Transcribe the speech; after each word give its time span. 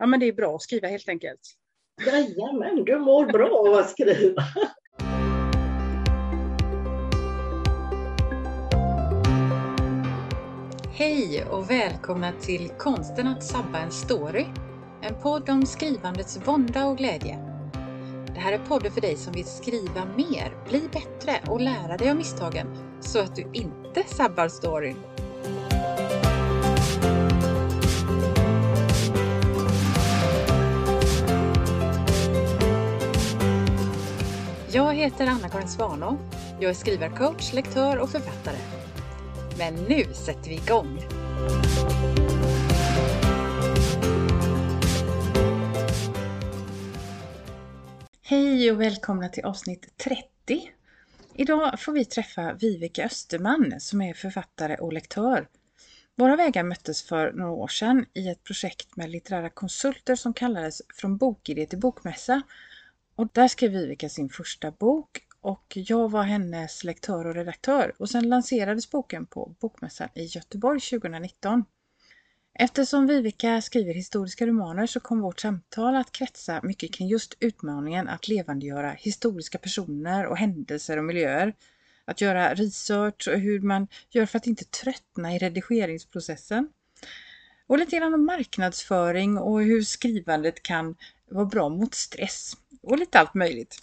ja, 0.00 0.06
men 0.06 0.20
det 0.20 0.28
är 0.28 0.32
bra 0.32 0.54
att 0.54 0.62
skriva 0.62 0.88
helt 0.88 1.08
enkelt. 1.08 1.40
Jajamän, 2.06 2.84
du 2.84 2.98
mår 2.98 3.26
bra 3.26 3.68
av 3.68 3.74
att 3.74 3.90
skriva. 3.90 4.42
Hej 10.92 11.44
och 11.44 11.70
välkomna 11.70 12.32
till 12.32 12.68
Konsten 12.78 13.26
att 13.26 13.44
sabba 13.44 13.78
en 13.78 13.90
story. 13.90 14.46
En 15.02 15.14
podd 15.22 15.50
om 15.50 15.66
skrivandets 15.66 16.38
vånda 16.48 16.86
och 16.86 16.98
glädje. 16.98 17.38
Det 18.34 18.40
här 18.40 18.52
är 18.52 18.58
podden 18.58 18.92
för 18.92 19.00
dig 19.00 19.16
som 19.16 19.32
vill 19.32 19.44
skriva 19.44 20.04
mer, 20.16 20.68
bli 20.68 20.80
bättre 20.92 21.52
och 21.52 21.60
lära 21.60 21.96
dig 21.96 22.10
av 22.10 22.16
misstagen 22.16 22.66
så 23.00 23.18
att 23.18 23.36
du 23.36 23.42
inte 23.52 24.02
sabbar 24.06 24.48
storyn. 24.48 24.96
Jag 34.72 34.94
heter 34.94 35.26
Anna-Karin 35.26 35.68
Svanå. 35.68 36.18
Jag 36.60 36.70
är 36.70 36.74
skrivarcoach, 36.74 37.52
lektör 37.52 37.98
och 37.98 38.10
författare. 38.10 38.56
Men 39.58 39.74
nu 39.74 40.14
sätter 40.14 40.48
vi 40.48 40.54
igång! 40.54 40.98
Hej 48.22 48.70
och 48.70 48.80
välkomna 48.80 49.28
till 49.28 49.44
avsnitt 49.44 49.96
30. 49.96 50.24
Idag 51.34 51.80
får 51.80 51.92
vi 51.92 52.04
träffa 52.04 52.52
Viveka 52.52 53.04
Österman 53.04 53.74
som 53.80 54.00
är 54.00 54.14
författare 54.14 54.76
och 54.76 54.92
lektör. 54.92 55.48
Våra 56.16 56.36
vägar 56.36 56.62
möttes 56.62 57.02
för 57.02 57.32
några 57.32 57.52
år 57.52 57.68
sedan 57.68 58.06
i 58.14 58.28
ett 58.28 58.44
projekt 58.44 58.96
med 58.96 59.10
litterära 59.10 59.50
konsulter 59.50 60.16
som 60.16 60.34
kallades 60.34 60.82
Från 60.94 61.16
bokidé 61.16 61.66
till 61.66 61.78
bokmässa. 61.78 62.42
Och 63.20 63.28
där 63.32 63.48
skrev 63.48 63.70
Viveka 63.70 64.08
sin 64.08 64.28
första 64.28 64.70
bok 64.70 65.26
och 65.40 65.72
jag 65.74 66.10
var 66.10 66.22
hennes 66.22 66.84
lektör 66.84 67.26
och 67.26 67.34
redaktör 67.34 67.92
och 67.98 68.10
sen 68.10 68.28
lanserades 68.28 68.90
boken 68.90 69.26
på 69.26 69.54
Bokmässan 69.60 70.08
i 70.14 70.24
Göteborg 70.24 70.80
2019. 70.80 71.64
Eftersom 72.54 73.06
Viveka 73.06 73.62
skriver 73.62 73.94
historiska 73.94 74.46
romaner 74.46 74.86
så 74.86 75.00
kom 75.00 75.20
vårt 75.20 75.40
samtal 75.40 75.96
att 75.96 76.12
kretsa 76.12 76.60
mycket 76.62 76.94
kring 76.94 77.08
just 77.08 77.34
utmaningen 77.40 78.08
att 78.08 78.28
levandegöra 78.28 78.90
historiska 78.90 79.58
personer 79.58 80.26
och 80.26 80.36
händelser 80.36 80.96
och 80.96 81.04
miljöer. 81.04 81.54
Att 82.04 82.20
göra 82.20 82.54
research 82.54 83.28
och 83.28 83.38
hur 83.38 83.60
man 83.60 83.88
gör 84.10 84.26
för 84.26 84.38
att 84.38 84.46
inte 84.46 84.64
tröttna 84.64 85.34
i 85.34 85.38
redigeringsprocessen. 85.38 86.68
Och 87.66 87.78
lite 87.78 87.96
grann 87.96 88.14
om 88.14 88.26
marknadsföring 88.26 89.38
och 89.38 89.62
hur 89.62 89.82
skrivandet 89.82 90.62
kan 90.62 90.96
vara 91.30 91.46
bra 91.46 91.68
mot 91.68 91.94
stress. 91.94 92.56
Och 92.82 92.98
lite 92.98 93.18
allt 93.18 93.34
möjligt. 93.34 93.76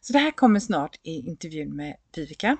Så 0.00 0.12
det 0.12 0.18
här 0.18 0.30
kommer 0.30 0.60
snart 0.60 0.98
i 1.02 1.28
intervjun 1.28 1.76
med 1.76 1.96
Viveka. 2.16 2.56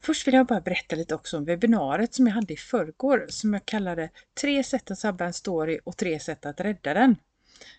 Först 0.00 0.26
vill 0.26 0.34
jag 0.34 0.46
bara 0.46 0.60
berätta 0.60 0.96
lite 0.96 1.14
också 1.14 1.36
om 1.36 1.44
webbinariet 1.44 2.14
som 2.14 2.26
jag 2.26 2.34
hade 2.34 2.52
i 2.52 2.56
förrgår 2.56 3.26
som 3.28 3.52
jag 3.52 3.66
kallade 3.66 4.10
Tre 4.40 4.64
sätt 4.64 4.90
att 4.90 4.98
sabba 4.98 5.24
en 5.24 5.32
story 5.32 5.80
och 5.84 5.96
tre 5.96 6.20
sätt 6.20 6.46
att 6.46 6.60
rädda 6.60 6.94
den. 6.94 7.16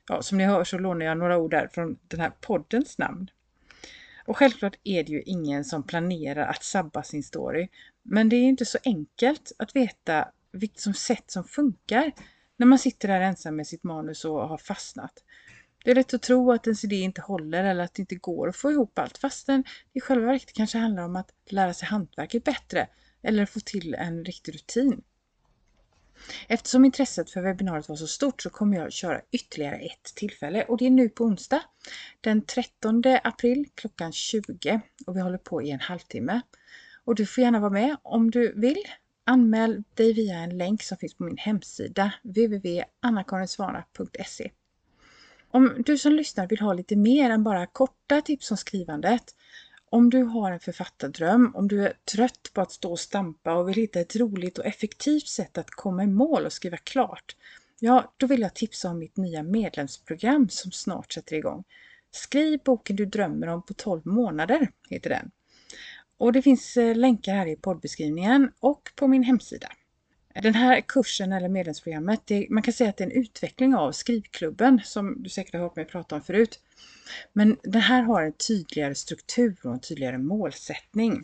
Ja, 0.07 0.21
som 0.21 0.37
ni 0.37 0.43
hör 0.43 0.63
så 0.63 0.77
lånar 0.77 1.05
jag 1.05 1.17
några 1.17 1.37
ord 1.37 1.51
där 1.51 1.67
från 1.67 1.97
den 2.07 2.19
här 2.19 2.31
poddens 2.41 2.97
namn. 2.97 3.29
Och 4.25 4.37
självklart 4.37 4.77
är 4.83 5.03
det 5.03 5.11
ju 5.11 5.21
ingen 5.21 5.65
som 5.65 5.83
planerar 5.83 6.47
att 6.47 6.63
sabba 6.63 7.03
sin 7.03 7.23
story. 7.23 7.67
Men 8.03 8.29
det 8.29 8.35
är 8.35 8.43
inte 8.43 8.65
så 8.65 8.77
enkelt 8.85 9.51
att 9.57 9.75
veta 9.75 10.27
vilket 10.51 10.79
som 10.79 10.93
sätt 10.93 11.31
som 11.31 11.43
funkar 11.43 12.11
när 12.57 12.67
man 12.67 12.79
sitter 12.79 13.07
där 13.07 13.21
ensam 13.21 13.55
med 13.55 13.67
sitt 13.67 13.83
manus 13.83 14.25
och 14.25 14.49
har 14.49 14.57
fastnat. 14.57 15.23
Det 15.85 15.91
är 15.91 15.95
lätt 15.95 16.13
att 16.13 16.21
tro 16.21 16.51
att 16.51 16.67
ens 16.67 16.83
idé 16.83 16.95
inte 16.95 17.21
håller 17.21 17.63
eller 17.63 17.83
att 17.83 17.93
det 17.93 18.01
inte 18.01 18.15
går 18.15 18.49
att 18.49 18.55
få 18.55 18.71
ihop 18.71 18.99
allt 18.99 19.17
fastän 19.17 19.63
det 19.93 19.97
i 19.97 20.01
själva 20.01 20.25
verket 20.25 20.53
kanske 20.53 20.77
handlar 20.77 21.03
om 21.03 21.15
att 21.15 21.31
lära 21.49 21.73
sig 21.73 21.87
hantverket 21.87 22.43
bättre 22.43 22.87
eller 23.23 23.45
få 23.45 23.59
till 23.59 23.93
en 23.93 24.25
riktig 24.25 24.55
rutin. 24.55 25.01
Eftersom 26.47 26.85
intresset 26.85 27.29
för 27.29 27.41
webbinariet 27.41 27.89
var 27.89 27.95
så 27.95 28.07
stort 28.07 28.41
så 28.41 28.49
kommer 28.49 28.77
jag 28.77 28.87
att 28.87 28.93
köra 28.93 29.21
ytterligare 29.31 29.75
ett 29.75 30.15
tillfälle 30.15 30.63
och 30.63 30.77
det 30.77 30.85
är 30.85 30.89
nu 30.89 31.09
på 31.09 31.23
onsdag 31.23 31.61
den 32.21 32.45
13 32.45 33.03
april 33.23 33.65
klockan 33.75 34.11
20 34.11 34.81
och 35.07 35.15
vi 35.15 35.21
håller 35.21 35.37
på 35.37 35.63
i 35.63 35.71
en 35.71 35.79
halvtimme. 35.79 36.41
Och 37.03 37.15
du 37.15 37.25
får 37.25 37.43
gärna 37.43 37.59
vara 37.59 37.71
med 37.71 37.97
om 38.01 38.31
du 38.31 38.53
vill. 38.55 38.83
Anmäl 39.23 39.83
dig 39.93 40.13
via 40.13 40.35
en 40.35 40.57
länk 40.57 40.83
som 40.83 40.97
finns 40.97 41.13
på 41.13 41.23
min 41.23 41.37
hemsida 41.37 42.13
www.annakarinsvana.se 42.23 44.51
om 45.55 45.83
du 45.85 45.97
som 45.97 46.11
lyssnar 46.11 46.47
vill 46.47 46.59
ha 46.59 46.73
lite 46.73 46.95
mer 46.95 47.29
än 47.29 47.43
bara 47.43 47.65
korta 47.65 48.21
tips 48.21 48.51
om 48.51 48.57
skrivandet, 48.57 49.23
om 49.89 50.09
du 50.09 50.23
har 50.23 50.51
en 50.51 50.59
författardröm, 50.59 51.51
om 51.55 51.67
du 51.67 51.85
är 51.85 51.93
trött 52.11 52.51
på 52.53 52.61
att 52.61 52.71
stå 52.71 52.91
och 52.91 52.99
stampa 52.99 53.53
och 53.53 53.69
vill 53.69 53.75
hitta 53.75 53.99
ett 53.99 54.15
roligt 54.15 54.57
och 54.57 54.65
effektivt 54.65 55.27
sätt 55.27 55.57
att 55.57 55.69
komma 55.69 56.03
i 56.03 56.07
mål 56.07 56.45
och 56.45 56.53
skriva 56.53 56.77
klart, 56.77 57.35
ja, 57.79 58.13
då 58.17 58.27
vill 58.27 58.41
jag 58.41 58.53
tipsa 58.53 58.89
om 58.89 58.99
mitt 58.99 59.17
nya 59.17 59.43
medlemsprogram 59.43 60.49
som 60.49 60.71
snart 60.71 61.13
sätter 61.13 61.35
igång. 61.35 61.63
Skriv 62.11 62.59
boken 62.65 62.95
du 62.95 63.05
drömmer 63.05 63.47
om 63.47 63.65
på 63.65 63.73
12 63.73 64.01
månader, 64.05 64.69
heter 64.89 65.09
den. 65.09 65.31
Och 66.17 66.33
det 66.33 66.41
finns 66.41 66.77
eh, 66.77 66.95
länkar 66.95 67.33
här 67.33 67.47
i 67.47 67.55
poddbeskrivningen 67.55 68.51
och 68.59 68.91
på 68.95 69.07
min 69.07 69.23
hemsida. 69.23 69.67
Den 70.41 70.55
här 70.55 70.81
kursen 70.81 71.31
eller 71.31 71.49
medlemsprogrammet, 71.49 72.21
det, 72.25 72.47
man 72.49 72.63
kan 72.63 72.73
säga 72.73 72.89
att 72.89 72.97
det 72.97 73.03
är 73.03 73.05
en 73.05 73.21
utveckling 73.21 73.75
av 73.75 73.91
skrivklubben 73.91 74.81
som 74.83 75.23
du 75.23 75.29
säkert 75.29 75.53
har 75.53 75.61
hört 75.61 75.75
mig 75.75 75.85
prata 75.85 76.15
om 76.15 76.21
förut. 76.21 76.59
Men 77.33 77.57
den 77.63 77.81
här 77.81 78.01
har 78.01 78.23
en 78.23 78.33
tydligare 78.33 78.95
struktur 78.95 79.57
och 79.63 79.73
en 79.73 79.79
tydligare 79.79 80.17
målsättning. 80.17 81.23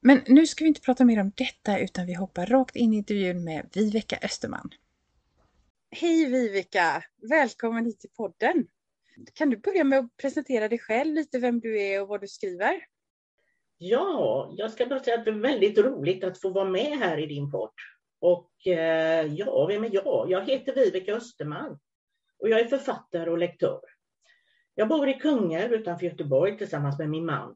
Men 0.00 0.20
nu 0.26 0.46
ska 0.46 0.64
vi 0.64 0.68
inte 0.68 0.80
prata 0.80 1.04
mer 1.04 1.20
om 1.20 1.32
detta 1.36 1.78
utan 1.78 2.06
vi 2.06 2.14
hoppar 2.14 2.46
rakt 2.46 2.76
in 2.76 2.92
i 2.92 2.96
intervjun 2.96 3.44
med 3.44 3.68
Viveka 3.72 4.18
Österman. 4.22 4.70
Hej 5.90 6.24
Viveka! 6.24 7.04
Välkommen 7.30 7.84
hit 7.84 8.00
till 8.00 8.10
podden! 8.10 8.66
Kan 9.34 9.50
du 9.50 9.56
börja 9.56 9.84
med 9.84 9.98
att 9.98 10.16
presentera 10.16 10.68
dig 10.68 10.78
själv, 10.78 11.14
lite 11.14 11.38
vem 11.38 11.60
du 11.60 11.80
är 11.82 12.02
och 12.02 12.08
vad 12.08 12.20
du 12.20 12.28
skriver? 12.28 12.84
Ja, 13.78 14.50
jag 14.56 14.70
ska 14.70 14.86
bara 14.86 15.02
säga 15.02 15.18
att 15.18 15.24
det 15.24 15.30
är 15.30 15.40
väldigt 15.40 15.78
roligt 15.78 16.24
att 16.24 16.40
få 16.40 16.50
vara 16.50 16.68
med 16.68 16.98
här 16.98 17.18
i 17.18 17.26
din 17.26 17.50
podd. 17.50 17.72
Och 18.20 18.66
eh, 18.66 19.26
ja, 19.26 19.66
vem 19.66 19.84
är 19.84 19.90
jag? 19.92 20.30
Jag 20.30 20.46
heter 20.46 20.74
Viveka 20.74 21.14
Österman 21.14 21.78
och 22.38 22.48
jag 22.48 22.60
är 22.60 22.64
författare 22.64 23.30
och 23.30 23.38
lektör. 23.38 23.80
Jag 24.74 24.88
bor 24.88 25.08
i 25.08 25.14
Kungälv 25.14 25.72
utanför 25.72 26.06
Göteborg 26.06 26.58
tillsammans 26.58 26.98
med 26.98 27.10
min 27.10 27.26
man. 27.26 27.54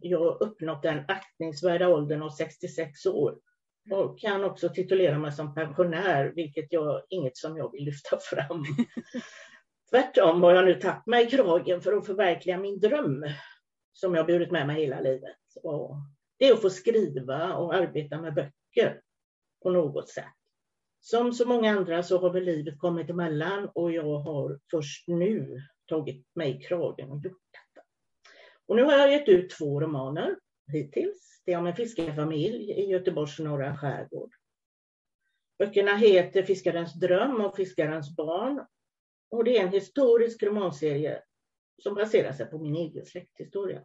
Jag 0.00 0.18
har 0.18 0.42
uppnått 0.42 0.82
den 0.82 1.04
aktningsvärda 1.08 1.88
åldern 1.88 2.22
av 2.22 2.30
66 2.30 3.06
år 3.06 3.38
och 3.90 4.18
kan 4.20 4.44
också 4.44 4.68
titulera 4.68 5.18
mig 5.18 5.32
som 5.32 5.54
pensionär, 5.54 6.32
vilket 6.36 6.72
jag 6.72 7.02
inget 7.08 7.36
som 7.36 7.56
jag 7.56 7.72
vill 7.72 7.84
lyfta 7.84 8.18
fram. 8.20 8.64
Tvärtom 9.90 10.42
har 10.42 10.54
jag 10.54 10.64
nu 10.64 10.74
tagit 10.74 11.06
mig 11.06 11.26
i 11.26 11.30
kragen 11.30 11.80
för 11.80 11.92
att 11.92 12.06
förverkliga 12.06 12.58
min 12.58 12.80
dröm 12.80 13.24
som 13.92 14.14
jag 14.14 14.26
burit 14.26 14.50
med 14.50 14.66
mig 14.66 14.82
hela 14.82 15.00
livet. 15.00 15.36
Och 15.62 15.96
det 16.38 16.48
är 16.48 16.52
att 16.52 16.62
få 16.62 16.70
skriva 16.70 17.54
och 17.54 17.74
arbeta 17.74 18.20
med 18.20 18.34
böcker 18.34 19.00
på 19.64 19.70
något 19.70 20.08
sätt. 20.08 20.34
Som 21.00 21.32
så 21.32 21.48
många 21.48 21.70
andra 21.70 22.02
så 22.02 22.18
har 22.18 22.30
väl 22.30 22.44
livet 22.44 22.78
kommit 22.78 23.10
emellan 23.10 23.70
och 23.74 23.92
jag 23.92 24.18
har 24.18 24.60
först 24.70 25.08
nu 25.08 25.62
tagit 25.86 26.26
mig 26.34 26.56
i 26.56 26.64
kragen 26.64 27.10
och 27.10 27.24
gjort 27.24 27.42
detta. 27.50 27.86
Och 28.66 28.76
nu 28.76 28.82
har 28.82 28.92
jag 28.92 29.12
gett 29.12 29.28
ut 29.28 29.50
två 29.50 29.80
romaner 29.80 30.36
hittills. 30.72 31.42
Det 31.44 31.52
är 31.52 31.58
om 31.58 31.66
en 31.66 31.76
fiskarfamilj 31.76 32.70
i 32.70 32.84
Göteborgs 32.84 33.38
norra 33.38 33.76
skärgård. 33.76 34.30
Böckerna 35.58 35.96
heter 35.96 36.42
Fiskarens 36.42 36.94
dröm 37.00 37.40
och 37.40 37.56
Fiskarens 37.56 38.16
barn. 38.16 38.66
Och 39.30 39.44
det 39.44 39.58
är 39.58 39.62
en 39.62 39.72
historisk 39.72 40.42
romanserie 40.42 41.22
som 41.82 41.94
baserar 41.94 42.32
sig 42.32 42.46
på 42.46 42.58
min 42.58 42.76
egen 42.76 43.06
släkthistoria. 43.06 43.84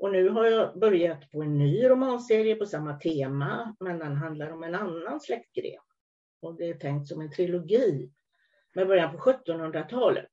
Och 0.00 0.12
nu 0.12 0.28
har 0.28 0.46
jag 0.46 0.78
börjat 0.78 1.30
på 1.30 1.42
en 1.42 1.58
ny 1.58 1.88
romanserie 1.88 2.54
på 2.54 2.66
samma 2.66 2.98
tema, 2.98 3.76
men 3.80 3.98
den 3.98 4.16
handlar 4.16 4.50
om 4.50 4.62
en 4.62 4.74
annan 4.74 5.20
släktgren. 5.20 5.82
Och 6.42 6.56
det 6.56 6.68
är 6.68 6.74
tänkt 6.74 7.08
som 7.08 7.20
en 7.20 7.30
trilogi 7.30 8.10
med 8.74 8.86
början 8.86 9.16
på 9.16 9.18
1700-talet. 9.18 10.30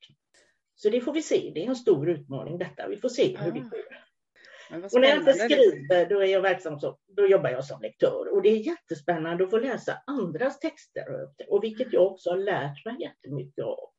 Så 0.76 0.90
det 0.90 1.02
får 1.02 1.14
vi 1.14 1.22
se. 1.22 1.52
Det 1.54 1.64
är 1.64 1.68
en 1.68 1.76
stor 1.76 2.10
utmaning 2.10 2.58
detta. 2.58 2.88
Vi 2.88 2.98
får 2.98 3.10
se 3.10 3.38
hur 3.38 3.52
det 3.52 3.60
ah. 3.60 3.70
går. 3.70 4.88
Och 4.94 5.02
när 5.02 5.08
jag 5.08 5.18
inte 5.18 5.34
skriver, 5.34 6.10
då 6.10 6.20
är 6.20 6.26
jag 6.26 6.42
verksam 6.42 6.80
så, 6.80 6.98
då 7.08 7.28
jobbar 7.28 7.50
jag 7.50 7.66
som 7.66 7.82
lektör. 7.82 8.34
Och 8.34 8.42
det 8.42 8.50
är 8.50 8.58
jättespännande 8.58 9.44
att 9.44 9.50
få 9.50 9.58
läsa 9.58 10.02
andras 10.08 10.60
texter. 10.60 11.06
Och 11.48 11.64
vilket 11.64 11.94
jag 11.94 12.12
också 12.12 12.30
har 12.30 12.38
lärt 12.38 12.86
mig 12.86 13.02
jättemycket 13.02 13.66
av. 13.66 13.90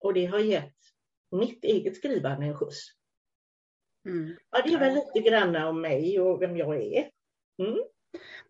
Och 0.00 0.14
det 0.14 0.26
har 0.26 0.38
gett 0.38 0.74
mitt 1.30 1.64
eget 1.64 1.96
skrivande 1.96 2.46
en 2.46 2.56
skjuts. 2.56 2.95
Mm. 4.06 4.36
Ja, 4.50 4.62
det 4.66 4.72
är 4.72 4.78
väl 4.78 4.94
lite 4.94 5.30
grann 5.30 5.56
om 5.56 5.80
mig 5.80 6.20
och 6.20 6.42
vem 6.42 6.56
jag 6.56 6.76
är. 6.76 7.10
Mm. 7.62 7.78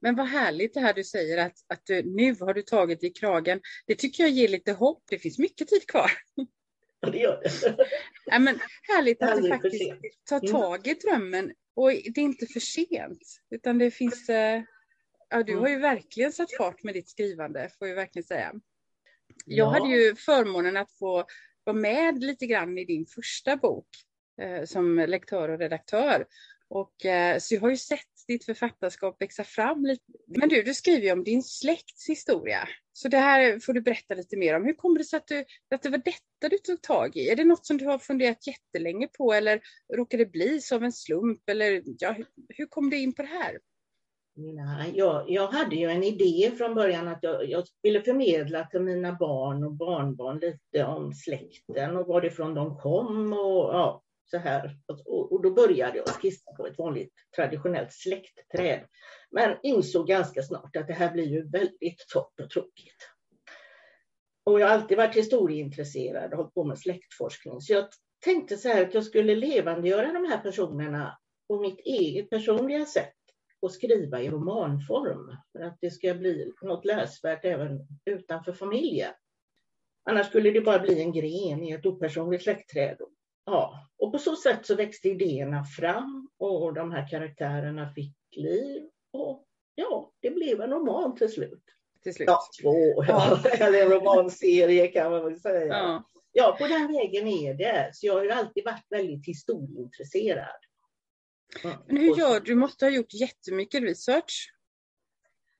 Men 0.01 0.17
vad 0.17 0.27
härligt 0.27 0.75
det 0.75 0.81
här 0.81 0.95
du 0.95 1.05
säger 1.05 1.47
att, 1.47 1.55
att 1.69 1.87
du, 1.87 2.03
nu 2.03 2.35
har 2.41 2.55
du 2.55 2.63
tagit 2.63 3.05
i 3.05 3.11
kragen. 3.11 3.61
Det 3.87 3.95
tycker 3.95 4.23
jag 4.23 4.31
ger 4.31 4.49
lite 4.49 4.73
hopp. 4.73 5.03
Det 5.11 5.19
finns 5.19 5.39
mycket 5.39 5.69
tid 5.69 5.87
kvar. 5.87 6.11
Ja, 7.01 7.11
det 7.11 7.19
gör 7.19 7.41
det. 7.43 7.77
Ja, 8.25 8.39
men 8.39 8.61
härligt 8.83 9.23
att 9.23 9.43
du 9.43 9.49
faktiskt 9.49 9.93
tar 10.29 10.39
mm. 10.39 10.53
tag 10.53 10.87
i 10.87 10.95
drömmen. 10.95 11.53
Och 11.75 11.91
det 11.91 12.19
är 12.19 12.25
inte 12.25 12.47
för 12.47 12.61
sent. 12.61 13.41
Utan 13.51 13.79
det 13.79 13.91
finns... 13.91 14.29
Eh, 14.29 14.63
ja, 15.31 15.43
du 15.43 15.57
har 15.57 15.69
ju 15.69 15.79
verkligen 15.79 16.33
satt 16.33 16.57
fart 16.57 16.83
med 16.83 16.95
ditt 16.95 17.09
skrivande, 17.09 17.71
får 17.79 17.89
jag 17.89 17.95
verkligen 17.95 18.27
säga. 18.27 18.53
Jag 19.45 19.67
ja. 19.67 19.71
hade 19.71 19.89
ju 19.89 20.15
förmånen 20.15 20.77
att 20.77 20.93
få 20.99 21.25
vara 21.65 21.77
med 21.77 22.25
lite 22.25 22.47
grann 22.47 22.79
i 22.79 22.85
din 22.85 23.07
första 23.07 23.57
bok 23.57 23.89
Eh, 24.43 24.65
som 24.65 24.99
lektör 24.99 25.49
och 25.49 25.59
redaktör. 25.59 26.27
Och, 26.69 27.05
eh, 27.05 27.39
så 27.39 27.55
jag 27.55 27.61
har 27.61 27.71
ju 27.71 27.77
sett 27.77 28.01
ditt 28.29 28.45
författarskap 28.45 29.23
växa 29.23 29.45
fram 29.45 29.87
lite. 29.87 30.03
Men 30.27 30.49
du, 30.49 30.63
du 30.63 30.75
skriver 30.75 31.07
ju 31.07 31.13
om 31.13 31.25
din 31.25 31.43
släkts 31.43 32.09
historia. 32.09 32.69
Så 32.93 33.09
det 33.09 33.19
här 33.19 33.59
får 33.59 33.73
du 33.73 33.81
berätta 33.81 34.15
lite 34.15 34.37
mer 34.37 34.57
om. 34.57 34.65
Hur 34.65 34.75
kommer 34.75 34.99
det 34.99 35.05
sig 35.05 35.17
att, 35.17 35.27
du, 35.27 35.45
att 35.75 35.83
det 35.83 35.91
var 35.91 35.99
detta 35.99 36.49
du 36.51 36.59
tog 36.59 36.83
tag 36.83 37.17
i? 37.17 37.29
Är 37.29 37.37
det 37.37 37.45
något 37.45 37.67
som 37.67 37.79
du 37.79 37.87
har 37.87 37.99
funderat 37.99 38.47
jättelänge 38.47 39.09
på 39.19 39.33
eller 39.33 39.61
råkade 39.95 40.25
det 40.25 40.31
bli 40.31 40.61
som 40.61 40.83
en 40.83 40.93
slump? 40.93 41.49
Eller, 41.49 41.83
ja, 41.85 42.13
hur, 42.13 42.27
hur 42.49 42.67
kom 42.67 42.91
du 42.91 42.99
in 42.99 43.15
på 43.15 43.23
det 43.23 43.29
här? 43.29 43.59
Nej, 44.39 44.93
jag, 44.95 45.31
jag 45.31 45.47
hade 45.47 45.77
ju 45.77 45.91
en 45.91 46.03
idé 46.03 46.51
från 46.59 46.75
början 46.75 47.09
att 47.09 47.19
jag, 47.23 47.51
jag 47.51 47.65
ville 47.83 48.01
förmedla 48.01 48.67
till 48.67 48.81
mina 48.81 49.13
barn 49.13 49.65
och 49.65 49.73
barnbarn 49.73 50.39
lite 50.39 50.85
om 50.85 51.13
släkten 51.13 51.97
och 51.97 52.07
varifrån 52.07 52.55
de 52.55 52.79
kom 52.79 53.33
och 53.33 53.75
ja, 53.75 54.03
så 54.31 54.39
här. 54.39 54.77
Och, 55.07 55.43
då 55.43 55.51
började 55.51 55.97
jag 55.99 56.09
skissa 56.09 56.53
på 56.57 56.67
ett 56.67 56.79
vanligt 56.79 57.13
traditionellt 57.37 57.93
släktträd. 57.93 58.85
Men 59.31 59.57
insåg 59.63 60.07
ganska 60.07 60.43
snart 60.43 60.77
att 60.77 60.87
det 60.87 60.93
här 60.93 61.13
blir 61.13 61.27
ju 61.27 61.49
väldigt 61.49 62.09
torrt 62.13 62.41
och 62.41 62.51
tråkigt. 62.51 63.11
Och 64.45 64.61
jag 64.61 64.67
har 64.67 64.75
alltid 64.75 64.97
varit 64.97 65.17
historieintresserad 65.17 66.33
och 66.33 66.39
hållit 66.39 66.55
på 66.55 66.65
med 66.65 66.79
släktforskning. 66.79 67.61
Så 67.61 67.73
jag 67.73 67.89
tänkte 68.25 68.57
så 68.57 68.69
här 68.69 68.83
att 68.83 68.95
jag 68.95 69.05
skulle 69.05 69.35
levandegöra 69.35 70.13
de 70.13 70.25
här 70.25 70.39
personerna 70.39 71.19
på 71.49 71.61
mitt 71.61 71.81
eget 71.81 72.31
personliga 72.31 72.87
sätt 72.87 73.13
och 73.61 73.73
skriva 73.73 74.21
i 74.21 74.31
romanform 74.31 75.37
för 75.53 75.61
att 75.61 75.79
det 75.81 75.91
ska 75.91 76.15
bli 76.15 76.53
något 76.63 76.85
läsvärt 76.85 77.45
även 77.45 77.81
utanför 78.05 78.53
familjen. 78.53 79.13
Annars 80.11 80.27
skulle 80.27 80.51
det 80.51 80.61
bara 80.61 80.79
bli 80.79 81.01
en 81.01 81.13
gren 81.13 81.63
i 81.63 81.73
ett 81.73 81.87
opersonligt 81.87 82.45
släktträd. 82.45 82.99
Ja, 83.47 83.89
och 83.99 84.13
på 84.13 84.19
så 84.19 84.37
sätt 84.37 84.67
så 84.67 84.75
växte 84.75 85.09
idéerna 85.09 85.65
fram 85.65 86.29
och 86.39 86.75
de 86.75 86.93
här 86.93 87.09
karaktärerna 87.09 87.93
fick 87.93 88.17
liv. 88.37 88.83
Och 89.13 89.47
ja, 89.75 90.13
det 90.21 90.31
blev 90.31 90.61
en 90.61 90.71
roman 90.71 91.17
till 91.17 91.33
slut. 91.33 91.63
Till 92.03 92.15
slut. 92.15 92.27
Ja, 92.29 92.41
två, 92.63 93.05
ja. 93.05 93.43
eller 93.61 93.83
en 93.83 93.91
romanserie 93.91 94.89
kan 94.89 95.11
man 95.11 95.25
väl 95.25 95.41
säga. 95.41 95.67
Ja. 95.67 96.11
ja, 96.33 96.57
på 96.61 96.67
den 96.67 96.93
vägen 96.93 97.29
är 97.29 97.55
det. 97.55 97.91
Så 97.95 98.07
jag 98.07 98.15
har 98.15 98.25
ju 98.25 98.31
alltid 98.31 98.65
varit 98.65 98.87
väldigt 98.91 99.27
historieintresserad. 99.27 100.61
Men 101.63 101.97
hur 101.97 102.19
gör 102.19 102.41
du? 102.41 102.47
Du 102.47 102.55
måste 102.55 102.85
ha 102.85 102.91
gjort 102.91 103.15
jättemycket 103.15 103.83
research. 103.83 104.53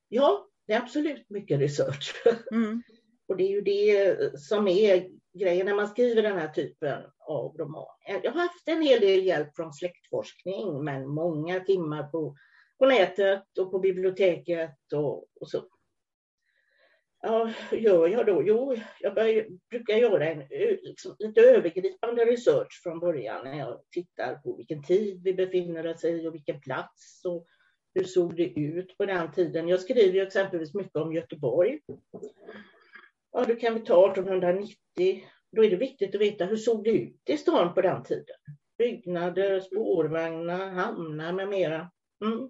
Ja, 0.09 0.49
det 0.67 0.73
är 0.73 0.81
absolut 0.81 1.31
mycket 1.31 1.61
research. 1.61 2.23
Mm. 2.53 2.83
Och 3.29 3.37
det 3.37 3.45
är 3.45 3.51
ju 3.51 3.61
det 3.61 4.41
som 4.41 4.69
är 4.69 5.11
grejen 5.39 5.67
när 5.67 5.75
man 5.75 5.89
skriver 5.89 6.23
den 6.23 6.39
här 6.39 6.49
typen 6.49 7.03
av 7.19 7.57
roman. 7.57 7.87
Jag 8.23 8.33
har 8.33 8.41
haft 8.41 8.69
en 8.69 8.83
hel 8.83 9.01
del 9.01 9.25
hjälp 9.25 9.57
från 9.57 9.73
släktforskning, 9.73 10.85
men 10.85 11.09
många 11.09 11.61
timmar 11.61 12.03
på, 12.03 12.37
på 12.79 12.87
nätet 12.87 13.59
och 13.59 13.71
på 13.71 13.79
biblioteket 13.79 14.93
och, 14.95 15.27
och 15.41 15.51
så. 15.51 15.65
Ja, 17.23 17.53
gör 17.73 18.09
jag 18.09 18.27
då? 18.27 18.43
Jo, 18.47 18.77
jag 19.01 19.15
börjar, 19.15 19.47
brukar 19.71 19.95
göra 19.95 20.29
en 20.29 20.45
liksom, 20.83 21.17
lite 21.19 21.41
övergripande 21.41 22.25
research 22.25 22.81
från 22.83 23.01
början 23.01 23.45
när 23.45 23.59
jag 23.59 23.81
tittar 23.91 24.35
på 24.35 24.57
vilken 24.57 24.83
tid 24.83 25.23
vi 25.23 25.35
befinner 25.35 25.87
oss 25.87 26.05
i 26.05 26.29
och 26.29 26.35
vilken 26.35 26.61
plats 26.61 27.25
och 27.25 27.47
hur 27.95 28.05
såg 28.05 28.37
det 28.37 28.61
ut 28.61 28.99
på 28.99 29.07
den 29.07 29.33
tiden. 29.33 29.69
Jag 29.69 29.81
skriver 29.81 30.13
ju 30.13 30.23
exempelvis 30.23 30.75
mycket 30.75 30.97
om 30.97 31.13
Göteborg. 31.13 31.81
Ja, 33.37 33.45
då 33.45 33.55
kan 33.57 33.75
vi 33.75 33.81
ta 33.81 34.13
1890. 34.13 34.77
Då 35.53 35.65
är 35.65 35.71
det 35.71 35.77
viktigt 35.77 36.15
att 36.15 36.21
veta 36.21 36.45
hur 36.45 36.57
såg 36.57 36.85
det 36.85 36.91
ut 36.91 37.21
i 37.27 37.37
stan 37.37 37.75
på 37.75 37.81
den 37.81 38.03
tiden. 38.03 38.37
Byggnader, 38.79 39.61
spårvagnar, 39.61 40.71
hamnar 40.71 41.33
med 41.33 41.49
mera. 41.49 41.91
Mm. 42.25 42.49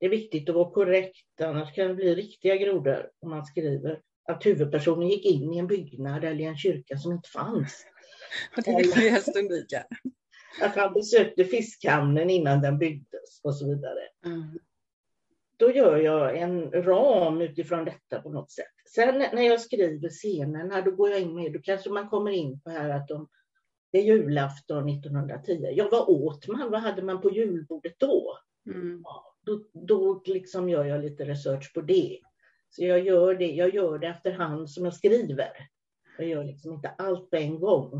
Det 0.00 0.06
är 0.06 0.10
viktigt 0.10 0.48
att 0.48 0.54
vara 0.54 0.70
korrekt, 0.70 1.40
annars 1.40 1.74
kan 1.74 1.88
det 1.88 1.94
bli 1.94 2.14
riktiga 2.14 2.56
grodor 2.56 3.10
om 3.20 3.30
man 3.30 3.46
skriver 3.46 4.00
att 4.28 4.46
huvudpersonen 4.46 5.08
gick 5.08 5.24
in 5.24 5.52
i 5.54 5.58
en 5.58 5.66
byggnad 5.66 6.24
eller 6.24 6.40
i 6.40 6.46
en 6.46 6.56
kyrka 6.56 6.96
som 6.96 7.12
inte 7.12 7.28
fanns. 7.28 7.86
Det 8.64 8.76
vill 8.76 8.92
vi 8.96 9.08
helst 9.08 9.36
undvika. 9.36 9.86
Att 10.62 10.76
han 10.76 10.92
besökte 10.92 11.44
fiskhamnen 11.44 12.30
innan 12.30 12.62
den 12.62 12.78
byggdes 12.78 13.40
och 13.42 13.56
så 13.56 13.68
vidare. 13.68 14.00
Mm. 14.26 14.58
Då 15.60 15.70
gör 15.70 15.96
jag 15.96 16.38
en 16.38 16.70
ram 16.72 17.40
utifrån 17.40 17.84
detta 17.84 18.22
på 18.22 18.30
något 18.30 18.50
sätt. 18.50 18.66
Sen 18.94 19.18
när 19.18 19.42
jag 19.42 19.60
skriver 19.60 20.08
scenerna, 20.08 20.80
då 20.80 20.90
går 20.90 21.10
jag 21.10 21.20
in 21.20 21.34
med, 21.34 21.52
då 21.52 21.58
kanske 21.62 21.90
man 21.90 22.08
kommer 22.08 22.30
in 22.30 22.60
på 22.60 22.70
här 22.70 22.90
att 22.90 23.08
de, 23.08 23.28
det 23.92 23.98
är 23.98 24.02
julafton 24.02 24.88
1910. 24.88 25.72
Ja, 25.72 25.88
vad 25.92 26.08
åt 26.08 26.48
man? 26.48 26.70
Vad 26.70 26.80
hade 26.80 27.02
man 27.02 27.20
på 27.20 27.30
julbordet 27.30 27.94
då? 27.98 28.38
Mm. 28.66 29.00
Ja, 29.04 29.34
då, 29.40 29.64
då 29.72 30.22
liksom 30.26 30.68
gör 30.68 30.84
jag 30.84 31.00
lite 31.00 31.24
research 31.24 31.74
på 31.74 31.80
det. 31.80 32.18
Så 32.70 32.84
jag 32.84 33.00
gör 33.00 33.34
det, 33.34 33.50
jag 33.50 33.74
gör 33.74 33.98
det 33.98 34.06
efterhand 34.06 34.70
som 34.70 34.84
jag 34.84 34.94
skriver. 34.94 35.52
Jag 36.18 36.28
gör 36.28 36.44
liksom 36.44 36.72
inte 36.72 36.88
allt 36.88 37.30
på 37.30 37.36
en 37.36 37.60
gång. 37.60 37.92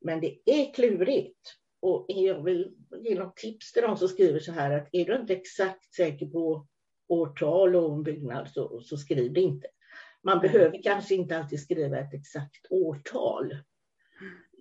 Men 0.00 0.20
det 0.20 0.38
är 0.44 0.74
klurigt. 0.74 1.54
Och 1.84 2.04
jag 2.08 2.42
vill 2.42 2.74
ge 2.98 3.18
något 3.18 3.36
tips 3.36 3.72
till 3.72 3.82
de 3.82 3.96
som 3.96 4.08
skriver 4.08 4.40
så 4.40 4.52
här 4.52 4.70
att 4.70 4.88
är 4.92 5.04
du 5.04 5.16
inte 5.16 5.32
exakt 5.32 5.94
säker 5.94 6.26
på 6.26 6.66
årtal 7.08 7.76
och 7.76 7.90
ombyggnad 7.90 8.50
så, 8.50 8.80
så 8.80 8.96
skriv 8.96 9.32
det 9.32 9.40
inte. 9.40 9.66
Man 10.22 10.40
behöver 10.40 10.82
kanske 10.82 11.14
inte 11.14 11.38
alltid 11.38 11.60
skriva 11.60 11.98
ett 11.98 12.14
exakt 12.14 12.66
årtal. 12.70 13.56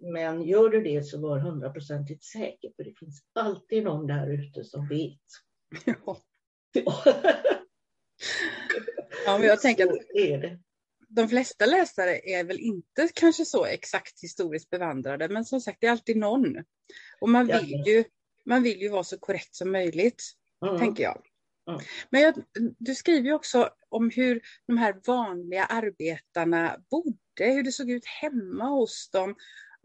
Men 0.02 0.44
gör 0.44 0.70
du 0.70 0.84
det 0.84 1.04
så 1.04 1.22
var 1.22 1.40
hundraprocentigt 1.40 2.24
säker, 2.24 2.72
för 2.75 2.84
det 2.84 3.00
finns 3.00 3.24
alltid 3.34 3.84
någon 3.84 4.08
där 4.08 4.28
ute 4.30 4.64
som 4.64 4.88
vet. 4.88 5.19
Ja. 5.86 6.18
ja, 9.26 9.38
men 9.38 9.48
jag 9.48 9.62
tänker 9.62 9.88
att 9.88 9.98
de 11.15 11.30
flesta 11.30 11.65
läsare 11.65 12.19
är 12.24 12.44
väl 12.44 12.60
inte 12.60 13.10
kanske 13.13 13.45
så 13.45 13.65
exakt 13.65 14.21
historiskt 14.21 14.69
bevandrade, 14.69 15.30
men 15.30 15.45
som 15.45 15.61
sagt, 15.61 15.78
det 15.81 15.88
är 15.88 15.92
alltid 15.92 16.18
någon. 16.18 16.56
Och 17.21 17.30
man 17.30 17.47
vill 17.47 17.83
ju, 17.85 18.04
man 18.45 18.64
vill 18.64 18.81
ju 18.81 18.90
vara 18.90 19.04
så 19.04 19.18
korrekt 19.18 19.56
som 19.56 19.71
möjligt, 19.71 20.23
mm. 20.66 20.80
tänker 20.80 21.04
jag. 21.04 21.21
Mm. 21.69 21.81
Men 22.09 22.21
jag, 22.21 22.33
du 22.80 22.95
skriver 22.95 23.28
ju 23.28 23.33
också 23.33 23.69
om 23.90 24.09
hur 24.09 24.42
de 24.68 24.78
här 24.78 24.95
vanliga 25.07 25.66
arbetarna 25.66 26.78
bodde, 26.90 27.54
hur 27.54 27.64
det 27.64 27.71
såg 27.71 27.90
ut 27.90 28.06
hemma 28.06 28.66
hos 28.66 29.09
dem. 29.09 29.35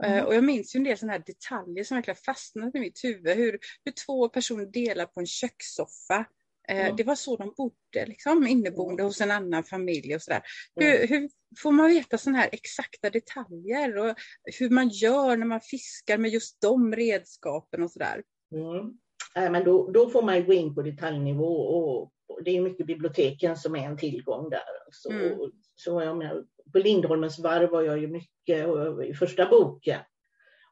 Eh, 0.05 0.13
mm. 0.13 0.27
Och 0.27 0.35
jag 0.35 0.45
minns 0.45 0.75
ju 0.75 0.79
en 0.79 0.85
del 0.85 0.99
sådana 0.99 1.13
här 1.13 1.25
detaljer 1.27 1.85
som 1.85 1.95
verkligen 1.95 2.17
fastnat 2.17 2.75
i 2.75 2.81
mitt 2.81 3.05
huvud. 3.05 3.37
Hur, 3.37 3.59
hur 3.85 3.93
två 3.93 4.29
personer 4.29 4.67
delar 4.67 5.07
på 5.07 5.21
en 5.21 5.27
kökssoffa. 5.27 6.25
Mm. 6.69 6.97
Det 6.97 7.05
var 7.05 7.15
så 7.15 7.37
de 7.37 7.55
bodde, 7.57 8.07
liksom, 8.07 8.47
inneboende 8.47 9.03
hos 9.03 9.21
en 9.21 9.31
annan 9.31 9.65
familj 9.65 10.15
och 10.15 10.23
sådär. 10.23 10.43
Hur, 10.77 11.07
hur, 11.09 11.29
får 11.63 11.73
man 11.73 11.89
veta 11.89 12.19
sådana 12.19 12.39
här 12.39 12.49
exakta 12.53 13.11
detaljer 13.11 13.97
och 13.99 14.15
hur 14.59 14.71
man 14.71 14.89
gör 14.89 15.37
när 15.37 15.47
man 15.47 15.61
fiskar 15.61 16.19
med 16.19 16.31
just 16.31 16.61
de 16.61 16.97
redskapen 16.97 17.83
och 17.83 17.91
sådär? 17.91 18.23
Mm. 18.53 18.99
Äh, 19.37 19.53
men 19.53 19.65
då, 19.65 19.91
då 19.91 20.11
får 20.11 20.23
man 20.23 20.45
gå 20.45 20.53
in 20.53 20.75
på 20.75 20.83
detaljnivå 20.83 21.55
och 21.57 22.13
det 22.45 22.57
är 22.57 22.61
mycket 22.61 22.87
biblioteken 22.87 23.57
som 23.57 23.77
är 23.77 23.87
en 23.87 23.97
tillgång 23.97 24.51
där. 24.51 24.61
Så, 24.91 25.11
mm. 25.11 25.39
så 25.77 26.03
jag 26.03 26.17
menar, 26.17 26.45
på 26.73 26.79
Lindholmens 26.79 27.39
varv 27.39 27.71
var 27.71 27.83
jag 27.83 27.99
ju 27.99 28.09
mycket 28.09 28.67
i 29.11 29.15
första 29.15 29.49
boken. 29.49 30.01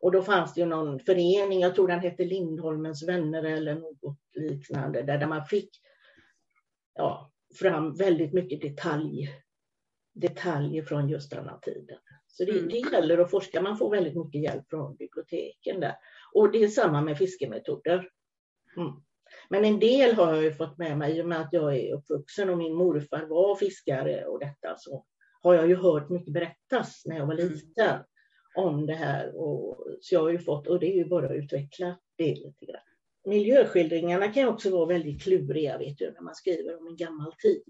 Och 0.00 0.12
då 0.12 0.22
fanns 0.22 0.54
det 0.54 0.60
ju 0.60 0.66
någon 0.66 1.00
förening, 1.00 1.60
jag 1.60 1.74
tror 1.74 1.88
den 1.88 2.00
hette 2.00 2.24
Lindholmens 2.24 3.08
vänner 3.08 3.42
eller 3.42 3.74
något 3.74 4.18
liknande, 4.34 5.02
där 5.02 5.26
man 5.26 5.46
fick 5.46 5.70
ja, 6.96 7.30
fram 7.58 7.94
väldigt 7.94 8.32
mycket 8.32 8.60
detalj, 8.60 9.28
detaljer 10.14 10.82
från 10.82 11.08
just 11.08 11.30
denna 11.30 11.58
tiden. 11.58 11.98
Så 12.26 12.44
det, 12.44 12.50
mm. 12.50 12.68
det 12.68 12.78
gäller 12.78 13.18
att 13.18 13.30
forska, 13.30 13.62
man 13.62 13.76
får 13.76 13.90
väldigt 13.90 14.16
mycket 14.16 14.42
hjälp 14.42 14.64
från 14.70 14.96
biblioteken 14.96 15.80
där. 15.80 15.94
Och 16.34 16.52
det 16.52 16.64
är 16.64 16.68
samma 16.68 17.00
med 17.00 17.18
fiskemetoder. 17.18 18.08
Mm. 18.76 18.92
Men 19.48 19.64
en 19.64 19.78
del 19.78 20.14
har 20.14 20.34
jag 20.34 20.44
ju 20.44 20.52
fått 20.52 20.78
med 20.78 20.98
mig 20.98 21.18
i 21.18 21.22
och 21.22 21.28
med 21.28 21.40
att 21.40 21.52
jag 21.52 21.76
är 21.76 21.94
uppvuxen 21.94 22.50
och 22.50 22.58
min 22.58 22.74
morfar 22.74 23.26
var 23.26 23.56
fiskare 23.56 24.24
och 24.24 24.40
detta 24.40 24.76
så 24.78 25.04
har 25.42 25.54
jag 25.54 25.68
ju 25.68 25.76
hört 25.76 26.08
mycket 26.08 26.32
berättas 26.32 27.02
när 27.06 27.16
jag 27.16 27.26
var 27.26 27.34
mm. 27.34 27.52
liten 27.52 27.98
om 28.56 28.86
det 28.86 28.94
här. 28.94 29.36
Och, 29.36 29.86
så 30.00 30.14
jag 30.14 30.20
har 30.20 30.30
ju 30.30 30.38
fått, 30.38 30.66
och 30.66 30.80
det 30.80 30.86
är 30.86 30.96
ju 30.96 31.04
bara 31.04 31.26
att 31.26 31.36
utveckla 31.36 31.98
det 32.16 32.34
lite 32.34 32.66
grann. 32.66 32.82
Miljöskildringarna 33.26 34.32
kan 34.32 34.48
också 34.48 34.70
vara 34.70 34.86
väldigt 34.86 35.22
kluriga 35.22 35.78
vet 35.78 35.98
du, 35.98 36.12
när 36.12 36.20
man 36.20 36.34
skriver 36.34 36.78
om 36.78 36.86
en 36.86 36.96
gammal 36.96 37.32
tid. 37.32 37.62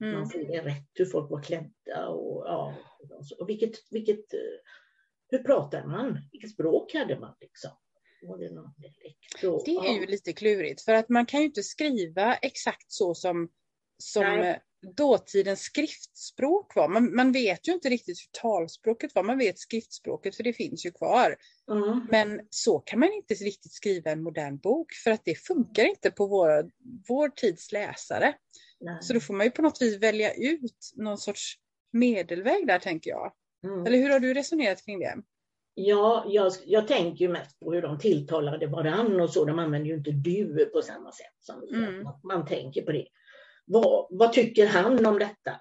Mm. 0.00 0.14
Man 0.14 0.30
får 0.30 0.38
det 0.38 0.62
rätt 0.62 0.90
hur 0.94 1.04
folk 1.04 1.30
var 1.30 1.42
klädda 1.42 2.08
och, 2.08 2.46
ja, 2.46 2.74
och 3.38 3.48
vilket, 3.48 3.72
vilket, 3.90 4.34
eh, 4.34 4.40
hur 5.30 5.38
pratar 5.38 5.86
man? 5.86 6.18
Vilket 6.32 6.50
språk 6.50 6.94
hade 6.94 7.18
man 7.18 7.34
liksom? 7.40 7.70
det, 9.64 9.64
det 9.64 9.88
är 9.88 10.00
ju 10.00 10.06
lite 10.06 10.32
klurigt 10.32 10.82
för 10.82 10.94
att 10.94 11.08
man 11.08 11.26
kan 11.26 11.40
ju 11.40 11.46
inte 11.46 11.62
skriva 11.62 12.34
exakt 12.34 12.92
så 12.92 13.14
som, 13.14 13.48
som 13.98 14.54
dåtidens 14.92 15.60
skriftspråk 15.60 16.76
var. 16.76 16.88
Man, 16.88 17.14
man, 17.14 17.32
vet 17.32 17.68
ju 17.68 17.72
inte 17.72 17.88
riktigt 17.88 18.18
hur 18.18 18.40
talspråket 18.40 19.14
var, 19.14 19.22
man 19.22 19.38
vet 19.38 19.58
skriftspråket 19.58 20.36
för 20.36 20.42
det 20.42 20.52
finns 20.52 20.86
ju 20.86 20.90
kvar. 20.90 21.36
Mm. 21.70 22.06
Men 22.10 22.40
så 22.50 22.78
kan 22.78 23.00
man 23.00 23.12
inte 23.12 23.34
riktigt 23.34 23.72
skriva 23.72 24.10
en 24.10 24.22
modern 24.22 24.58
bok 24.58 24.92
för 25.04 25.10
att 25.10 25.24
det 25.24 25.34
funkar 25.34 25.84
inte 25.84 26.10
på 26.10 26.26
våra, 26.26 26.62
vår 27.08 27.28
tids 27.28 27.72
läsare. 27.72 28.34
Nej. 28.80 28.98
Så 29.00 29.12
då 29.12 29.20
får 29.20 29.34
man 29.34 29.46
ju 29.46 29.50
på 29.50 29.62
något 29.62 29.82
vis 29.82 29.98
välja 29.98 30.34
ut 30.34 30.92
någon 30.96 31.18
sorts 31.18 31.54
medelväg 31.92 32.66
där 32.66 32.78
tänker 32.78 33.10
jag. 33.10 33.32
Mm. 33.64 33.86
Eller 33.86 33.98
hur 33.98 34.10
har 34.10 34.20
du 34.20 34.34
resonerat 34.34 34.84
kring 34.84 35.00
det? 35.00 35.14
Ja, 35.74 36.24
jag, 36.28 36.52
jag 36.64 36.88
tänker 36.88 37.24
ju 37.24 37.28
mest 37.28 37.60
på 37.60 37.72
hur 37.72 37.82
de 37.82 37.98
tilltalade 37.98 38.66
varann 38.66 39.20
och 39.20 39.30
så. 39.30 39.44
De 39.44 39.58
använder 39.58 39.88
ju 39.88 39.96
inte 39.96 40.10
du 40.10 40.70
på 40.72 40.82
samma 40.82 41.12
sätt 41.12 41.36
som 41.40 41.62
mm. 41.74 42.02
man, 42.02 42.20
man 42.22 42.46
tänker 42.46 42.82
på 42.82 42.92
det. 42.92 43.06
Vad, 43.64 44.06
vad, 44.10 44.32
tycker 44.32 44.66
han 44.66 45.06
om 45.06 45.18
detta? 45.18 45.60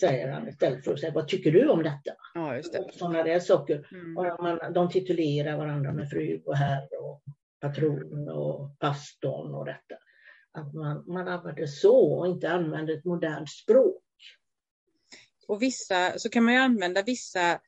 Säger 0.00 0.28
han 0.28 0.48
istället 0.48 0.84
för 0.84 0.92
att 0.92 1.00
säga 1.00 1.12
vad 1.12 1.28
tycker 1.28 1.52
du 1.52 1.68
om 1.68 1.82
detta? 1.82 2.12
Ja, 2.34 2.56
just 2.56 2.72
det. 2.72 2.92
Sådana 2.92 3.22
där 3.22 3.40
saker. 3.40 3.88
Mm. 3.92 4.16
Och 4.16 4.42
man, 4.42 4.72
de 4.72 4.90
titulerar 4.90 5.56
varandra 5.56 5.92
med 5.92 6.10
fru 6.10 6.42
och 6.44 6.56
herr 6.56 6.88
och 7.00 7.22
patron 7.60 8.28
och 8.28 8.78
pastorn 8.78 9.54
och 9.54 9.64
detta. 9.64 9.94
Att 10.52 10.74
man, 10.74 11.04
man 11.06 11.28
använder 11.28 11.66
så 11.66 12.18
och 12.18 12.26
inte 12.26 12.50
använder 12.50 12.98
ett 12.98 13.04
modernt 13.04 13.50
språk. 13.50 14.02
Och 15.48 15.62
vissa, 15.62 16.18
så 16.18 16.28
kan 16.28 16.44
man 16.44 16.54
ju 16.54 16.60
använda 16.60 17.02
vissa 17.02 17.60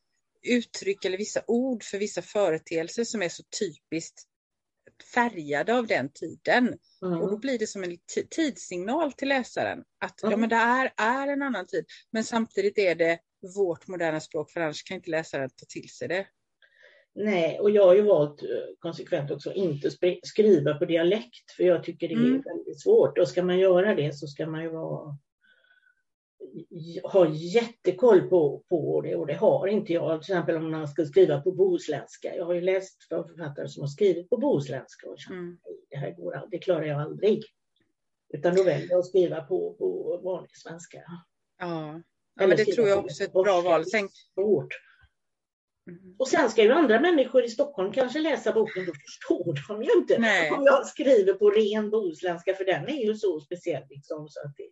uttryck 0.43 1.05
eller 1.05 1.19
vissa 1.19 1.43
ord 1.47 1.83
för 1.83 1.99
vissa 1.99 2.23
företeelser 2.23 3.05
som 3.05 3.23
är 3.23 3.29
så 3.29 3.43
typiskt 3.61 4.29
färgade 5.15 5.79
av 5.79 5.87
den 5.87 6.09
tiden. 6.09 6.79
Mm. 7.03 7.21
Och 7.21 7.31
då 7.31 7.39
blir 7.39 7.59
det 7.59 7.67
som 7.67 7.85
en 7.85 7.99
tidssignal 8.31 9.13
till 9.13 9.29
läsaren 9.29 9.85
att 10.01 10.23
mm. 10.23 10.31
ja, 10.31 10.37
men 10.37 10.49
det 10.49 10.57
är, 10.57 10.93
är 10.97 11.29
en 11.29 11.43
annan 11.43 11.67
tid. 11.67 11.85
Men 12.11 12.25
samtidigt 12.25 12.79
är 12.79 12.95
det 12.95 13.19
vårt 13.57 13.87
moderna 13.87 14.21
språk 14.21 14.51
för 14.51 14.61
annars 14.61 14.83
kan 14.83 14.95
inte 14.95 15.11
läsaren 15.11 15.51
ta 15.51 15.67
till 15.69 15.89
sig 15.89 16.09
det. 16.09 16.27
Nej, 17.15 17.61
och 17.61 17.71
jag 17.71 17.85
har 17.85 17.95
ju 17.95 18.03
valt 18.03 18.43
eh, 18.43 18.49
konsekvent 18.79 19.31
också 19.31 19.51
att 19.51 19.57
inte 19.57 19.91
skriva 20.23 20.75
på 20.75 20.85
dialekt 20.85 21.51
för 21.57 21.65
jag 21.65 21.85
tycker 21.85 22.09
det 22.09 22.15
är 22.15 22.19
mm. 22.19 22.43
väldigt 22.43 22.81
svårt. 22.81 23.19
Och 23.19 23.29
ska 23.29 23.43
man 23.43 23.59
göra 23.59 23.95
det 23.95 24.15
så 24.15 24.27
ska 24.27 24.47
man 24.47 24.63
ju 24.63 24.69
vara 24.69 25.19
har 27.05 27.27
jättekoll 27.27 28.29
på, 28.29 28.63
på 28.69 29.01
det 29.01 29.17
och 29.17 29.27
det 29.27 29.35
har 29.35 29.67
inte 29.67 29.93
jag. 29.93 30.23
Till 30.23 30.33
exempel 30.33 30.57
om 30.57 30.71
man 30.71 30.89
ska 30.89 31.05
skriva 31.05 31.41
på 31.41 31.53
bohuslänska. 31.53 32.37
Jag 32.37 32.45
har 32.45 32.55
ju 32.55 32.61
läst 32.61 33.05
för 33.09 33.23
författare 33.23 33.69
som 33.69 33.81
har 33.81 33.89
skrivit 33.89 34.31
på 34.31 34.37
bohuslänska 34.37 35.11
och 35.11 35.19
känt, 35.19 35.33
mm. 35.33 35.59
det 35.91 35.97
här 35.97 36.11
går, 36.11 36.49
det 36.51 36.59
klarar 36.59 36.85
jag 36.85 37.01
aldrig. 37.01 37.43
Utan 38.35 38.55
då 38.55 38.63
väljer 38.63 38.91
jag 38.91 38.99
att 38.99 39.07
skriva 39.07 39.41
på, 39.41 39.75
på 39.79 40.21
vanlig 40.25 40.57
svenska. 40.57 40.99
Ja, 41.59 42.03
ja 42.35 42.47
men 42.47 42.57
det 42.57 42.65
tror 42.65 42.89
jag 42.89 43.05
också 43.05 43.23
är 43.23 43.27
ett 43.27 43.33
bra 43.33 43.61
val. 43.61 43.85
Tänk... 43.93 44.11
Svårt. 44.35 44.75
Mm. 45.91 46.17
Och 46.19 46.29
sen 46.29 46.51
ska 46.51 46.63
ju 46.63 46.73
andra 46.73 47.01
människor 47.01 47.45
i 47.45 47.49
Stockholm 47.49 47.93
kanske 47.93 48.19
läsa 48.19 48.53
boken, 48.53 48.87
då 48.87 48.93
förstår 48.93 49.69
de 49.69 49.83
ju 49.83 49.93
inte 49.93 50.19
Nej. 50.19 50.51
om 50.51 50.63
jag 50.65 50.87
skriver 50.87 51.35
på 51.35 51.51
ren 51.51 51.91
bohuslänska, 51.91 52.55
för 52.55 52.65
den 52.65 52.89
är 52.89 53.05
ju 53.05 53.15
så 53.15 53.41
speciell. 53.41 53.83
Liksom, 53.91 54.29
så 54.29 54.41
att 54.41 54.57
det, 54.57 54.71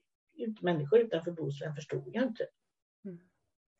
människor 0.60 0.98
utanför 0.98 1.30
Bohuslän 1.30 1.74
förstod 1.74 2.10
jag 2.12 2.24
inte. 2.24 2.46
Mm. 3.04 3.20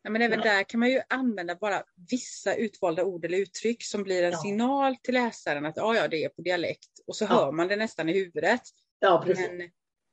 Ja, 0.03 0.11
men 0.11 0.23
även 0.23 0.39
ja. 0.39 0.45
där 0.45 0.63
kan 0.63 0.81
man 0.81 0.91
ju 0.91 1.01
använda 1.09 1.55
bara 1.55 1.83
vissa 2.11 2.55
utvalda 2.55 3.05
ord 3.05 3.25
eller 3.25 3.39
uttryck 3.39 3.83
som 3.85 4.03
blir 4.03 4.23
en 4.23 4.33
ja. 4.33 4.39
signal 4.39 4.97
till 4.97 5.15
läsaren 5.15 5.67
att 5.67 5.77
ja, 5.77 5.97
ja, 5.97 6.09
det 6.09 6.25
är 6.25 6.29
på 6.29 6.43
dialekt. 6.43 6.91
Och 7.07 7.17
så 7.17 7.25
ja. 7.25 7.29
hör 7.29 7.53
man 7.53 7.69
det 7.69 7.77
nästan 7.77 8.09
i 8.09 8.13
huvudet. 8.13 8.61
Ja, 8.99 9.23
precis. 9.27 9.49
Men, 9.49 9.71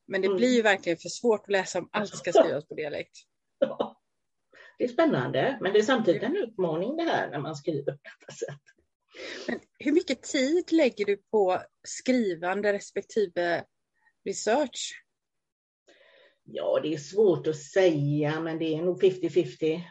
men 0.08 0.22
det 0.22 0.28
mm. 0.28 0.38
blir 0.38 0.56
ju 0.56 0.62
verkligen 0.62 0.98
för 0.98 1.10
svårt 1.10 1.42
att 1.44 1.52
läsa 1.52 1.80
om 1.80 1.90
allt 1.92 2.16
ska 2.16 2.32
skrivas 2.32 2.68
på 2.68 2.76
dialekt. 2.76 3.18
Ja. 3.62 3.96
Det 4.78 4.84
är 4.84 4.88
spännande, 4.88 5.58
men 5.62 5.74
det 5.74 5.80
är 5.80 5.84
samtidigt 5.84 6.24
en 6.24 6.38
utmaning 6.38 6.98
det 6.98 7.04
här 7.04 7.30
när 7.30 7.40
man 7.40 7.56
skriver 7.56 7.92
på 7.92 8.00
detta 8.04 8.34
sätt. 8.34 8.62
Men 9.48 9.60
hur 9.80 9.92
mycket 9.92 10.22
tid 10.22 10.72
lägger 10.72 11.06
du 11.06 11.18
på 11.18 11.62
skrivande 11.88 12.74
respektive 12.74 13.64
research? 14.26 15.04
Ja, 16.52 16.80
det 16.84 16.94
är 16.94 16.98
svårt 16.98 17.48
att 17.48 17.58
säga, 17.58 18.40
men 18.40 18.60
det 18.60 18.76
är 18.76 18.82
nog 18.82 19.04
50-50. 19.04 19.82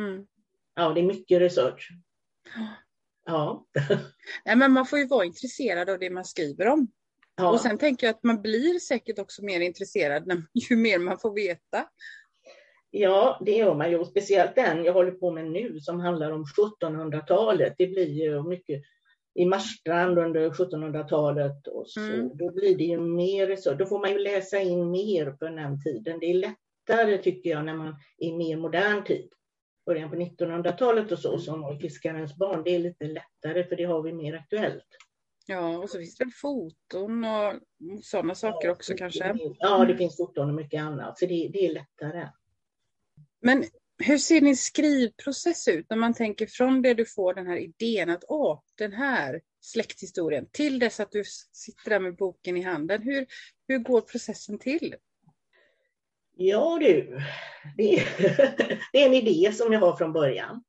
Mm. 0.00 0.26
Ja, 0.74 0.88
det 0.92 1.00
är 1.00 1.04
mycket 1.04 1.40
research. 1.40 1.88
Ja. 3.26 3.66
ja. 4.44 4.56
men 4.56 4.72
man 4.72 4.86
får 4.86 4.98
ju 4.98 5.06
vara 5.06 5.24
intresserad 5.24 5.90
av 5.90 5.98
det 5.98 6.10
man 6.10 6.24
skriver 6.24 6.66
om. 6.66 6.88
Ja. 7.36 7.50
Och 7.50 7.60
sen 7.60 7.78
tänker 7.78 8.06
jag 8.06 8.14
att 8.14 8.22
man 8.22 8.42
blir 8.42 8.78
säkert 8.78 9.18
också 9.18 9.44
mer 9.44 9.60
intresserad 9.60 10.26
när, 10.26 10.42
ju 10.70 10.76
mer 10.76 10.98
man 10.98 11.18
får 11.18 11.34
veta. 11.34 11.88
Ja, 12.90 13.40
det 13.46 13.52
gör 13.52 13.74
man 13.74 13.90
ju. 13.90 14.04
Speciellt 14.04 14.54
den 14.54 14.84
jag 14.84 14.92
håller 14.92 15.10
på 15.10 15.30
med 15.30 15.50
nu 15.50 15.80
som 15.80 16.00
handlar 16.00 16.30
om 16.30 16.44
1700-talet. 16.44 17.74
Det 17.78 17.86
blir 17.86 18.24
ju 18.24 18.42
mycket 18.42 18.82
i 19.38 19.44
Marstrand 19.44 20.18
under 20.18 20.50
1700-talet. 20.50 21.66
Och 21.66 21.88
så. 21.88 22.00
Mm. 22.00 22.36
Då 22.36 22.52
blir 22.52 22.78
det 22.78 22.84
ju 22.84 23.00
mer 23.00 23.56
så. 23.56 23.74
Då 23.74 23.86
får 23.86 23.98
man 24.00 24.10
ju 24.10 24.18
läsa 24.18 24.60
in 24.60 24.90
mer 24.90 25.30
på 25.30 25.44
den 25.44 25.82
tiden. 25.82 26.18
Det 26.20 26.26
är 26.26 26.34
lättare 26.34 27.18
tycker 27.18 27.50
jag 27.50 27.64
när 27.64 27.74
man 27.74 27.88
är 28.18 28.26
i 28.26 28.32
mer 28.32 28.56
modern 28.56 29.04
tid. 29.04 29.28
Början 29.86 30.10
på 30.10 30.16
1900-talet 30.16 31.12
och 31.12 31.18
så, 31.18 31.28
mm. 31.28 31.40
som 31.40 31.78
Fiskarens 31.78 32.36
barn. 32.36 32.62
Det 32.64 32.74
är 32.74 32.78
lite 32.78 33.04
lättare 33.04 33.64
för 33.64 33.76
det 33.76 33.84
har 33.84 34.02
vi 34.02 34.12
mer 34.12 34.34
aktuellt. 34.34 34.86
Ja, 35.46 35.78
och 35.78 35.90
så 35.90 35.98
finns 35.98 36.16
det 36.16 36.24
väl 36.24 36.32
foton 36.32 37.24
och 37.24 37.54
sådana 38.02 38.34
saker 38.34 38.68
ja, 38.68 38.72
också 38.72 38.94
kanske? 38.94 39.36
Ja, 39.58 39.84
det 39.84 39.96
finns 39.96 40.16
foton 40.16 40.48
och 40.48 40.54
mycket 40.54 40.82
annat, 40.82 41.18
så 41.18 41.26
det, 41.26 41.50
det 41.52 41.66
är 41.66 41.72
lättare. 41.72 42.28
Men 43.40 43.64
hur 43.98 44.18
ser 44.18 44.40
din 44.40 44.56
skrivprocess 44.56 45.68
ut 45.68 45.86
när 45.90 45.96
man 45.96 46.14
tänker 46.14 46.46
från 46.46 46.82
det 46.82 46.94
du 46.94 47.04
får 47.06 47.34
den 47.34 47.46
här 47.46 47.56
idén 47.56 48.10
att 48.10 48.24
åh, 48.28 48.60
den 48.78 48.92
här 48.92 49.40
släkthistorien 49.60 50.46
till 50.52 50.78
dess 50.78 51.00
att 51.00 51.12
du 51.12 51.22
sitter 51.52 51.90
där 51.90 52.00
med 52.00 52.16
boken 52.16 52.56
i 52.56 52.62
handen. 52.62 53.02
Hur, 53.02 53.26
hur 53.68 53.78
går 53.78 54.00
processen 54.00 54.58
till? 54.58 54.94
Ja 56.36 56.78
du, 56.80 57.20
det 57.76 57.98
är, 57.98 58.04
det 58.92 59.02
är 59.02 59.06
en 59.06 59.14
idé 59.14 59.52
som 59.52 59.72
jag 59.72 59.80
har 59.80 59.96
från 59.96 60.12
början. 60.12 60.64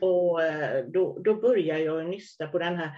Och 0.00 0.42
eh, 0.42 0.84
då, 0.86 1.18
då 1.18 1.34
börjar 1.34 1.78
jag 1.78 2.06
nysta 2.06 2.46
på 2.46 2.58
den 2.58 2.76
här. 2.76 2.90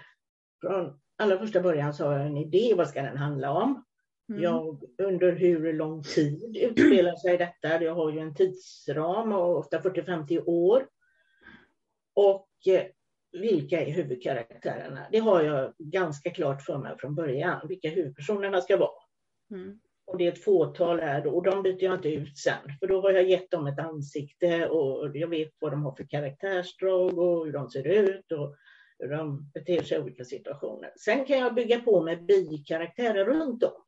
Från 0.61 1.01
allra 1.19 1.39
första 1.39 1.61
början 1.61 1.95
så 1.95 2.07
har 2.07 2.13
jag 2.13 2.27
en 2.27 2.37
idé, 2.37 2.75
vad 2.77 2.89
ska 2.89 3.03
den 3.03 3.17
handla 3.17 3.51
om? 3.51 3.85
Mm. 4.29 4.43
Jag, 4.43 4.83
under 4.99 5.33
hur 5.33 5.73
lång 5.73 6.03
tid 6.03 6.57
utspelar 6.57 7.17
sig 7.17 7.39
detta? 7.39 7.83
Jag 7.83 7.95
har 7.95 8.13
ju 8.13 8.19
en 8.19 8.35
tidsram 8.35 9.33
och 9.33 9.59
ofta 9.59 9.79
40-50 9.79 10.43
år. 10.47 10.87
Och 12.15 12.49
eh, 12.67 12.87
vilka 13.33 13.81
är 13.81 13.91
huvudkaraktärerna? 13.91 15.07
Det 15.13 15.19
har 15.19 15.43
jag 15.43 15.75
ganska 15.79 16.31
klart 16.31 16.63
för 16.63 16.79
mig 16.79 16.99
från 16.99 17.15
början, 17.15 17.69
vilka 17.69 17.89
huvudpersonerna 17.89 18.61
ska 18.61 18.77
vara. 18.77 19.03
Mm. 19.51 19.81
Och 20.05 20.19
det 20.19 20.27
är 20.27 20.33
ett 20.33 20.45
fåtal 20.45 21.01
här 21.01 21.27
och 21.27 21.43
de 21.43 21.63
byter 21.63 21.85
jag 21.85 21.95
inte 21.95 22.09
ut 22.09 22.39
sen, 22.39 22.77
för 22.81 22.87
då 22.87 23.01
har 23.01 23.11
jag 23.11 23.29
gett 23.29 23.51
dem 23.51 23.67
ett 23.67 23.79
ansikte 23.79 24.69
och 24.69 25.17
jag 25.17 25.29
vet 25.29 25.53
vad 25.59 25.73
de 25.73 25.83
har 25.83 25.93
för 25.95 26.05
karaktärsdrag 26.05 27.19
och 27.19 27.47
hur 27.47 27.53
de 27.53 27.71
ser 27.71 27.87
ut 27.87 28.33
och 28.33 28.57
hur 28.99 29.09
de 29.09 29.51
beter 29.55 29.83
sig 29.83 29.99
i 29.99 30.01
olika 30.01 30.25
situationer. 30.25 30.93
Sen 30.97 31.25
kan 31.25 31.39
jag 31.39 31.55
bygga 31.55 31.81
på 31.81 32.03
med 32.03 32.25
bikaraktärer 32.25 33.25
runt 33.25 33.63
om. 33.63 33.83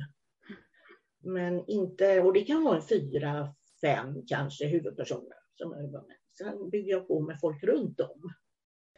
Men 1.25 1.69
inte, 1.69 2.21
och 2.21 2.33
det 2.33 2.45
kan 2.45 2.65
vara 2.65 2.77
en 2.77 2.89
fyra, 2.89 3.55
fem 3.81 4.27
kanske 4.27 4.67
huvudpersoner 4.67 5.37
som 5.55 5.73
jag 5.73 5.83
jobbar 5.83 6.01
med. 6.07 6.17
Sen 6.39 6.71
bygger 6.71 6.91
jag 6.91 7.09
på 7.09 7.21
med 7.21 7.41
folk 7.41 7.63
runt 7.63 8.01
om. 8.01 8.33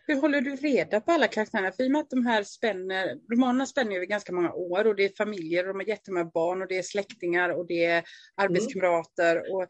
Hur 0.07 0.21
håller 0.21 0.41
du 0.41 0.57
reda 0.57 1.01
på 1.01 1.13
alla 1.13 1.29
karaktärerna? 1.29 1.73
För 1.73 1.85
i 1.85 1.87
och 1.87 1.91
med 1.91 2.01
att 2.01 2.11
de 2.11 2.27
här 2.27 2.43
spänner, 2.43 3.19
romanerna 3.33 3.67
spänner 3.67 3.97
över 3.97 4.07
ganska 4.07 4.33
många 4.33 4.53
år 4.53 4.87
och 4.87 4.97
det 4.97 5.05
är 5.05 5.13
familjer 5.17 5.63
och 5.63 5.69
de 5.69 5.81
har 5.81 5.89
jättemånga 5.89 6.25
barn 6.25 6.63
och 6.63 6.69
det 6.69 6.79
är 6.79 6.83
släktingar 6.83 7.51
och 7.51 7.67
det 7.67 7.85
är 7.85 8.05
arbetskamrater. 8.37 9.37
Mm. 9.37 9.53
Och, 9.53 9.63
eh, 9.63 9.69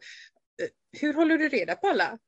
hur 1.01 1.13
håller 1.13 1.37
du 1.37 1.49
reda 1.49 1.75
på 1.75 1.87
alla? 1.87 2.19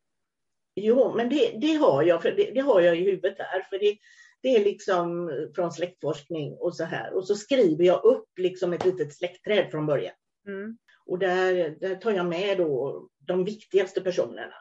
Jo, 0.75 1.15
men 1.15 1.29
det, 1.29 1.57
det 1.61 1.73
har 1.73 2.03
jag, 2.03 2.21
för 2.21 2.31
det, 2.31 2.51
det, 2.53 2.59
har 2.59 2.81
jag 2.81 2.97
i 2.97 3.03
huvudet 3.03 3.37
där. 3.37 3.67
För 3.69 3.79
det, 3.79 3.97
det 4.41 4.55
är 4.55 4.63
liksom 4.63 5.31
från 5.55 5.71
släktforskning 5.71 6.53
och 6.53 6.75
så 6.75 6.83
här. 6.83 7.13
Och 7.13 7.27
så 7.27 7.35
skriver 7.35 7.85
jag 7.85 8.03
upp 8.03 8.29
liksom 8.37 8.73
ett 8.73 8.85
litet 8.85 9.15
släktträd 9.15 9.71
från 9.71 9.85
början. 9.85 10.13
Mm. 10.47 10.77
Och 11.05 11.19
där, 11.19 11.75
där 11.79 11.95
tar 11.95 12.11
jag 12.11 12.25
med 12.25 12.57
då 12.57 13.07
de 13.17 13.43
viktigaste 13.43 14.01
personerna. 14.01 14.53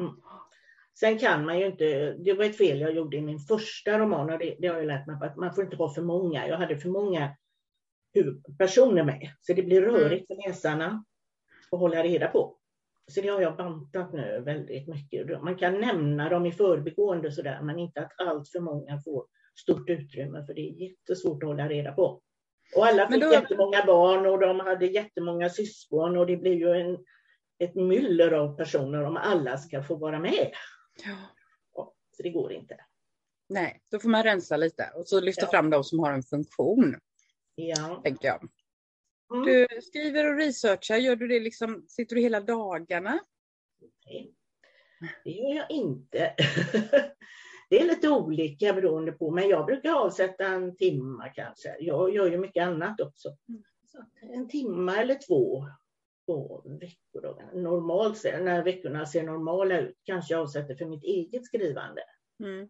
Mm. 0.00 0.12
Sen 0.98 1.18
kan 1.18 1.44
man 1.44 1.58
ju 1.58 1.66
inte, 1.66 2.12
det 2.12 2.32
var 2.32 2.44
ett 2.44 2.56
fel 2.56 2.80
jag 2.80 2.94
gjorde 2.94 3.16
i 3.16 3.20
min 3.20 3.38
första 3.38 3.98
roman 3.98 4.30
och 4.30 4.38
det, 4.38 4.56
det 4.58 4.68
har 4.68 4.76
jag 4.76 4.86
lärt 4.86 5.06
mig 5.06 5.16
att 5.22 5.36
man 5.36 5.54
får 5.54 5.64
inte 5.64 5.76
ha 5.76 5.94
för 5.94 6.02
många. 6.02 6.48
Jag 6.48 6.56
hade 6.56 6.78
för 6.78 6.88
många 6.88 7.36
huvudpersoner 8.14 9.04
med, 9.04 9.30
så 9.40 9.52
det 9.52 9.62
blir 9.62 9.82
rörigt 9.82 10.26
för 10.26 10.48
läsarna 10.48 11.04
att 11.70 11.80
hålla 11.80 12.02
reda 12.02 12.28
på. 12.28 12.56
Så 13.12 13.20
det 13.20 13.28
har 13.28 13.40
jag 13.40 13.56
bantat 13.56 14.12
nu 14.12 14.42
väldigt 14.44 14.88
mycket. 14.88 15.42
Man 15.42 15.56
kan 15.56 15.80
nämna 15.80 16.28
dem 16.28 16.46
i 16.46 16.52
förbigående 16.52 17.32
sådär, 17.32 17.60
men 17.62 17.78
inte 17.78 18.00
att 18.00 18.12
allt 18.20 18.48
för 18.48 18.60
många 18.60 19.00
får 19.04 19.26
stort 19.60 19.90
utrymme, 19.90 20.46
för 20.46 20.54
det 20.54 20.60
är 20.60 20.90
jättesvårt 20.90 21.42
att 21.42 21.48
hålla 21.48 21.68
reda 21.68 21.92
på. 21.92 22.22
Och 22.76 22.86
alla 22.86 23.08
fick 23.08 23.22
då... 23.22 23.32
jättemånga 23.32 23.84
barn 23.86 24.26
och 24.26 24.40
de 24.40 24.60
hade 24.60 24.86
jättemånga 24.86 25.48
syskon 25.48 26.16
och 26.16 26.26
det 26.26 26.36
blir 26.36 26.54
ju 26.54 26.70
en, 26.70 26.98
ett 27.58 27.74
myller 27.74 28.32
av 28.32 28.56
personer 28.56 29.04
om 29.04 29.16
alla 29.16 29.58
ska 29.58 29.82
få 29.82 29.96
vara 29.96 30.18
med. 30.18 30.52
Ja. 31.04 31.16
Så 32.16 32.22
det 32.22 32.30
går 32.30 32.52
inte. 32.52 32.76
Nej, 33.48 33.80
då 33.90 33.98
får 33.98 34.08
man 34.08 34.22
rensa 34.22 34.56
lite 34.56 34.90
och 34.94 35.08
så 35.08 35.20
lyfta 35.20 35.42
ja. 35.42 35.50
fram 35.50 35.70
de 35.70 35.84
som 35.84 35.98
har 35.98 36.12
en 36.12 36.22
funktion. 36.22 36.96
Ja. 37.54 38.00
Tänker 38.04 38.28
jag. 38.28 38.48
Mm. 39.34 39.44
Du 39.44 39.66
skriver 39.82 40.32
och 40.32 40.36
researchar, 40.36 40.96
gör 40.96 41.16
du 41.16 41.28
det 41.28 41.40
liksom, 41.40 41.84
sitter 41.88 42.16
du 42.16 42.22
hela 42.22 42.40
dagarna? 42.40 43.20
Nej, 44.06 44.34
det 45.24 45.30
gör 45.30 45.54
jag 45.54 45.70
inte. 45.70 46.34
det 47.70 47.80
är 47.80 47.86
lite 47.86 48.08
olika 48.08 48.72
beroende 48.72 49.12
på, 49.12 49.30
men 49.30 49.48
jag 49.48 49.66
brukar 49.66 49.92
avsätta 49.92 50.46
en 50.46 50.76
timme 50.76 51.32
kanske. 51.34 51.76
Jag 51.80 52.14
gör 52.14 52.30
ju 52.30 52.38
mycket 52.38 52.66
annat 52.66 53.00
också. 53.00 53.36
Mm. 53.48 53.62
en 54.34 54.48
timme 54.48 54.96
eller 54.96 55.14
två 55.26 55.66
på 56.26 56.64
veckodagarna. 56.80 57.52
Normalt, 57.52 58.24
när 58.24 58.64
veckorna 58.64 59.06
ser 59.06 59.22
normala 59.22 59.80
ut, 59.80 59.98
kanske 60.04 60.34
jag 60.34 60.42
avsätter 60.42 60.74
för 60.74 60.86
mitt 60.86 61.04
eget 61.04 61.46
skrivande. 61.46 62.02
Mm. 62.44 62.68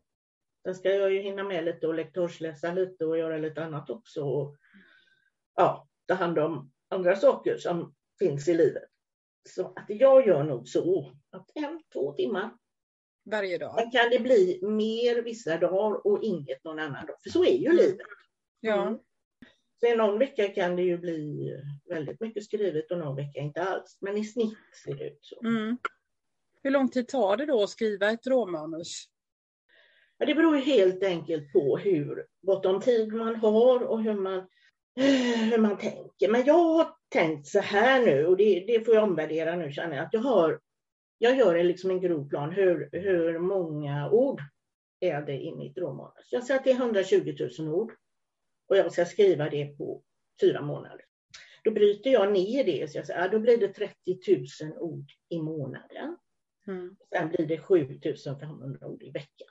Sen 0.62 0.74
ska 0.74 0.94
jag 0.94 1.12
ju 1.12 1.20
hinna 1.20 1.44
med 1.44 1.64
lite 1.64 1.86
och 1.86 1.94
lektorsläsa 1.94 2.72
lite 2.72 3.06
och 3.06 3.18
göra 3.18 3.38
lite 3.38 3.64
annat 3.64 3.90
också. 3.90 4.24
Och, 4.24 4.56
ja, 5.54 5.88
ta 6.06 6.14
hand 6.14 6.38
om 6.38 6.72
andra 6.88 7.16
saker 7.16 7.56
som 7.56 7.94
finns 8.18 8.48
i 8.48 8.54
livet. 8.54 8.88
Så 9.48 9.66
att 9.66 9.84
jag 9.88 10.26
gör 10.26 10.44
nog 10.44 10.68
så 10.68 11.12
att 11.30 11.50
en, 11.54 11.82
två 11.92 12.12
timmar. 12.12 12.50
Varje 13.30 13.58
dag? 13.58 13.74
Sen 13.78 13.90
kan 13.90 14.10
det 14.10 14.18
bli 14.18 14.60
mer 14.62 15.22
vissa 15.22 15.58
dagar 15.58 16.06
och 16.06 16.22
inget 16.22 16.64
någon 16.64 16.78
annan 16.78 17.06
dag. 17.06 17.16
För 17.22 17.30
så 17.30 17.44
är 17.44 17.56
ju 17.58 17.66
mm. 17.66 17.76
livet. 17.76 18.06
Ja. 18.60 18.86
Mm. 18.86 18.98
Så 19.80 19.96
någon 19.96 20.18
vecka 20.18 20.48
kan 20.48 20.76
det 20.76 20.82
ju 20.82 20.98
bli 20.98 21.52
väldigt 21.88 22.20
mycket 22.20 22.44
skrivet 22.44 22.90
och 22.90 22.98
någon 22.98 23.16
vecka 23.16 23.40
inte 23.40 23.62
alls. 23.62 23.98
Men 24.00 24.16
i 24.16 24.24
snitt 24.24 24.58
ser 24.84 24.94
det 24.94 25.04
ut 25.04 25.18
så. 25.20 25.40
Mm. 25.40 25.78
Hur 26.62 26.70
lång 26.70 26.88
tid 26.88 27.08
tar 27.08 27.36
det 27.36 27.46
då 27.46 27.62
att 27.62 27.70
skriva 27.70 28.10
ett 28.10 28.26
råmanus? 28.26 29.04
Ja, 30.18 30.26
det 30.26 30.34
beror 30.34 30.56
helt 30.56 31.02
enkelt 31.02 31.52
på 31.52 31.76
hur 31.76 32.26
gott 32.42 32.66
om 32.66 32.80
tid 32.80 33.12
man 33.12 33.36
har 33.36 33.80
och 33.80 34.02
hur 34.02 34.14
man 34.14 34.48
hur 34.96 35.58
man 35.58 35.78
tänker. 35.78 36.28
Men 36.28 36.44
jag 36.44 36.54
har 36.54 36.96
tänkt 37.08 37.46
så 37.46 37.60
här 37.60 38.04
nu 38.04 38.26
och 38.26 38.36
det, 38.36 38.64
det 38.66 38.84
får 38.84 38.94
jag 38.94 39.04
omvärdera 39.04 39.56
nu 39.56 39.72
känner 39.72 39.96
jag. 39.96 40.06
Att 40.06 40.12
jag, 40.12 40.20
har, 40.20 40.60
jag 41.18 41.36
gör 41.36 41.64
liksom 41.64 41.90
en 41.90 42.00
grov 42.00 42.28
plan. 42.28 42.52
Hur, 42.52 42.88
hur 42.92 43.38
många 43.38 44.10
ord 44.10 44.40
är 45.00 45.22
det 45.22 45.42
i 45.42 45.54
mitt 45.54 45.78
romanus? 45.78 46.28
Jag 46.30 46.44
säger 46.44 46.60
att 46.60 46.64
det 46.64 46.70
är 46.70 46.74
120 46.74 47.36
000 47.58 47.68
ord. 47.68 47.92
Och 48.68 48.76
jag 48.76 48.92
ska 48.92 49.04
skriva 49.04 49.50
det 49.50 49.66
på 49.66 50.02
fyra 50.40 50.60
månader. 50.62 51.04
Då 51.64 51.70
bryter 51.70 52.10
jag 52.10 52.32
ner 52.32 52.64
det. 52.64 52.90
Så 52.90 52.98
jag 52.98 53.06
säger, 53.06 53.20
ja, 53.20 53.28
då 53.28 53.38
blir 53.38 53.58
det 53.58 53.68
30 53.68 53.94
000 54.64 54.78
ord 54.78 55.10
i 55.28 55.38
månaden. 55.38 56.16
Mm. 56.66 56.96
Sen 57.12 57.28
blir 57.28 57.46
det 57.46 57.58
7 57.58 58.00
500 58.40 58.86
ord 58.86 59.02
i 59.02 59.10
veckan 59.10 59.48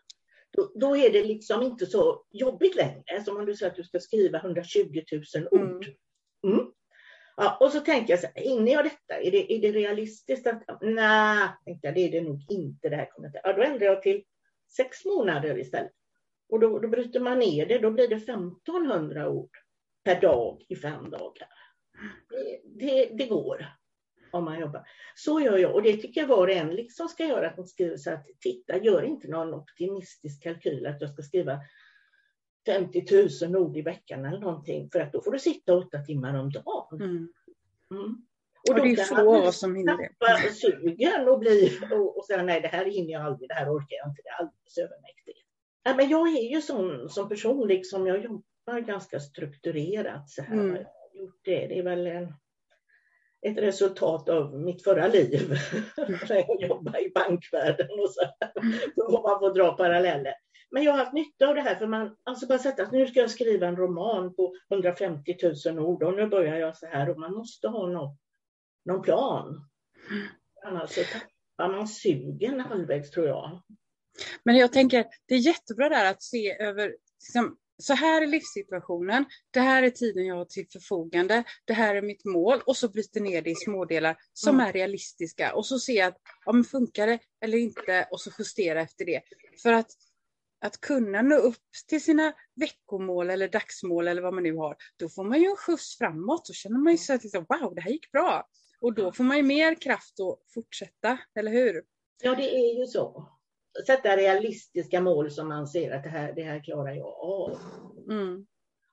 då, 0.56 0.72
då, 0.76 0.98
är 0.98 1.10
det 1.10 1.24
liksom 1.24 1.62
inte 1.62 1.86
så 1.86 2.26
jobbigt 2.32 2.76
längre 2.76 3.24
som 3.26 3.38
om 3.38 3.46
du 3.46 3.56
säger 3.56 3.72
att 3.72 3.78
du 3.78 3.84
ska 3.84 4.00
skriva 4.00 4.38
120 4.38 5.02
000 5.36 5.48
ord. 5.52 5.86
Mm. 6.44 6.60
Mm. 6.60 6.72
Ja, 7.38 7.58
och 7.60 7.72
så 7.72 7.80
tänker 7.80 8.14
jag 8.14 8.20
så 8.20 8.28
här, 8.36 8.44
hinner 8.44 8.72
jag 8.72 8.86
detta? 8.86 9.22
Är 9.22 9.32
det, 9.32 9.54
är 9.54 9.62
det 9.62 9.72
realistiskt? 9.72 10.48
att 10.48 10.64
Nej, 10.82 11.50
det 11.82 11.88
är 11.88 12.12
det 12.12 12.22
nog 12.22 12.46
inte. 12.50 12.90
Det 12.90 12.96
här 12.96 13.10
kommer 13.12 13.28
inte. 13.28 13.42
Ja, 13.44 13.54
då 13.54 13.62
ändrar 13.62 13.86
jag 13.86 14.02
till 14.02 14.24
sex 14.76 15.06
månader 15.06 15.60
istället. 15.60 15.92
Och 16.50 16.60
då, 16.60 16.80
då 16.80 16.88
bryter 16.88 17.20
man 17.20 17.40
ner 17.40 17.66
det, 17.66 17.78
då 17.78 17.92
blir 17.92 18.08
det 18.08 18.16
1500 18.16 19.30
ord 19.30 19.50
per 20.04 20.22
dag 20.22 20.66
i 20.70 20.76
fem 20.76 21.10
dagar. 21.10 21.50
Det, 22.30 22.86
det, 22.86 23.06
det 23.06 23.26
går 23.26 23.66
om 24.38 24.46
man 24.46 24.60
jobbar. 24.60 24.88
Så 25.16 25.40
gör 25.40 25.58
jag 25.58 25.76
och 25.76 25.82
det 25.82 25.98
tycker 25.98 26.22
jag 26.22 26.28
var 26.28 26.48
och 26.48 26.54
en 26.54 26.76
liksom 26.76 27.08
ska 27.08 27.26
göra. 27.26 27.50
Att 27.50 27.58
man 27.58 27.68
skriver 27.68 27.98
så 27.98 28.12
att 28.12 28.26
titta, 28.40 28.78
gör 28.78 29.02
inte 29.02 29.28
någon 29.28 29.54
optimistisk 29.54 30.44
kalkyl 30.44 30.86
att 30.86 31.02
jag 31.02 31.10
ska 31.10 31.22
skriva 31.22 31.60
50 32.66 33.06
000 33.46 33.56
ord 33.56 33.78
i 33.78 33.82
veckan 33.82 34.26
eller 34.26 34.40
någonting. 34.40 34.90
För 34.92 35.00
att 35.00 35.14
då 35.14 35.22
får 35.22 35.32
du 35.32 35.40
sitta 35.40 35.78
åtta 35.78 36.00
timmar 36.00 36.40
om 36.40 36.52
dagen. 36.52 37.02
Mm. 37.02 37.34
Mm. 37.92 38.26
Och, 38.70 38.76
och 38.76 38.86
det 38.86 38.92
är 38.92 39.16
få 39.16 39.52
som 39.52 39.76
hinner 39.76 39.98
det. 39.98 40.52
sugen 40.52 41.30
och, 41.30 41.40
bli, 41.40 41.80
och, 41.92 42.18
och 42.18 42.26
säga 42.26 42.44
nej, 42.44 42.62
det 42.62 42.68
här 42.68 42.86
hinner 42.86 43.14
jag 43.14 43.22
aldrig, 43.22 43.50
det 43.50 43.56
här 43.56 43.70
orkar 43.70 43.96
jag 43.98 44.10
inte, 44.10 44.22
det 44.24 44.30
är 44.30 44.40
alldeles 44.40 44.78
övermäktigt. 44.78 45.40
Ja, 45.84 45.96
men 45.96 46.10
jag 46.10 46.28
är 46.28 46.52
ju 46.56 46.62
sån 46.62 47.10
som 47.10 47.30
person, 47.30 47.68
liksom, 47.68 48.08
jag 48.08 48.24
jobbar 48.24 48.80
ganska 48.80 49.20
strukturerat 49.20 50.30
så 50.30 50.42
här. 50.42 50.54
Mm. 50.54 50.76
Jag 50.76 50.84
har 50.84 51.22
gjort 51.22 51.40
det. 51.44 51.68
det 51.68 51.80
är 51.80 51.84
väl 51.84 52.08
en 52.08 52.34
ett 53.46 53.58
resultat 53.58 54.30
av 54.30 54.60
mitt 54.60 54.84
förra 54.84 55.08
liv. 55.08 55.50
när 55.98 56.36
jag 56.36 56.62
jobbade 56.62 57.02
i 57.02 57.12
bankvärlden 57.16 57.88
och 58.00 58.10
så. 58.10 58.22
Får 58.96 59.30
man 59.30 59.40
få 59.40 59.50
dra 59.50 59.72
paralleller. 59.72 60.34
Men 60.72 60.84
jag 60.84 60.92
har 60.92 61.00
haft 61.00 61.14
nytta 61.14 61.48
av 61.48 61.56
det 61.56 61.62
här 61.62 61.76
för 61.76 61.88
man, 61.88 62.16
alltså 62.24 62.48
bara 62.48 62.60
sätta 62.60 62.84
att 62.84 62.92
nu 62.92 63.08
ska 63.08 63.20
jag 63.20 63.32
skriva 63.32 63.68
en 63.68 63.76
roman 63.76 64.36
på 64.36 64.56
150 64.72 65.38
000 65.66 65.80
ord 65.80 66.04
och 66.04 66.14
nu 66.16 66.28
börjar 66.28 66.58
jag 66.58 66.78
så 66.78 66.86
här 66.86 67.10
och 67.10 67.20
man 67.20 67.34
måste 67.34 67.68
ha 67.68 67.88
någon, 67.88 68.18
någon 68.86 69.02
plan. 69.02 69.70
Annars 70.66 70.90
så 70.90 71.02
tappar 71.02 71.78
man 71.78 71.88
sugen 71.88 72.60
halvvägs 72.60 73.12
tror 73.12 73.28
jag. 73.28 73.62
Men 74.44 74.56
jag 74.56 74.74
tänker, 74.74 75.06
det 75.28 75.36
är 75.36 75.40
jättebra 75.40 75.90
där 75.90 76.12
att 76.12 76.24
se 76.24 76.62
över 76.62 76.96
liksom, 77.20 77.58
så 77.78 77.94
här 77.94 78.22
är 78.22 78.28
livssituationen, 78.28 79.26
det 79.52 79.60
här 79.60 79.84
är 79.84 79.90
tiden 79.90 80.26
jag 80.26 80.36
har 80.36 80.46
till 80.46 80.68
förfogande, 80.72 81.44
det 81.66 81.74
här 81.74 81.96
är 81.96 82.02
mitt 82.02 82.26
mål 82.26 82.62
och 82.66 82.78
så 82.78 82.90
bryter 82.90 83.22
ner 83.22 83.42
det 83.42 83.50
i 83.50 83.56
smådelar 83.56 84.18
som 84.34 84.56
mm. 84.56 84.68
är 84.68 84.74
realistiska 84.74 85.56
och 85.56 85.66
så 85.66 85.80
ser 85.80 85.94
jag 85.94 86.08
att 86.08 86.22
ja, 86.46 86.64
funkar 86.72 87.08
det 87.08 87.20
eller 87.42 87.58
inte 87.58 88.08
och 88.12 88.22
så 88.22 88.32
justera 88.40 88.82
efter 88.82 89.06
det. 89.06 89.22
För 89.64 89.74
att, 89.74 89.92
att 90.66 90.82
kunna 90.82 91.22
nå 91.22 91.36
upp 91.36 91.64
till 91.88 92.04
sina 92.04 92.34
veckomål 92.56 93.30
eller 93.30 93.48
dagsmål 93.48 94.08
eller 94.08 94.22
vad 94.22 94.34
man 94.34 94.44
nu 94.44 94.56
har, 94.56 94.76
då 94.98 95.10
får 95.10 95.24
man 95.24 95.42
ju 95.42 95.48
en 95.48 95.56
skjuts 95.56 95.98
framåt. 95.98 96.46
Då 96.46 96.54
känner 96.54 96.78
man 96.78 96.94
ju 96.94 96.98
så 96.98 97.14
att 97.14 97.24
liksom, 97.24 97.46
wow, 97.50 97.76
det 97.76 97.82
här 97.82 97.92
gick 97.92 98.12
bra. 98.12 98.48
Och 98.82 98.94
då 98.94 99.12
får 99.12 99.24
man 99.24 99.38
ju 99.38 99.44
mer 99.44 99.76
kraft 99.76 100.20
att 100.20 100.54
fortsätta, 100.54 101.18
eller 101.40 101.52
hur? 101.52 101.84
Ja, 102.24 102.36
det 102.36 102.56
är 102.56 102.80
ju 102.80 102.86
så 102.86 103.35
sätta 103.88 104.18
realistiska 104.18 105.02
mål 105.02 105.32
som 105.32 105.48
man 105.48 105.68
ser 105.68 105.92
att 105.92 106.04
det 106.04 106.10
här, 106.10 106.34
det 106.36 106.44
här 106.44 106.64
klarar 106.64 106.94
jag 106.94 107.08
av. 107.08 107.58
Mm. 108.10 108.46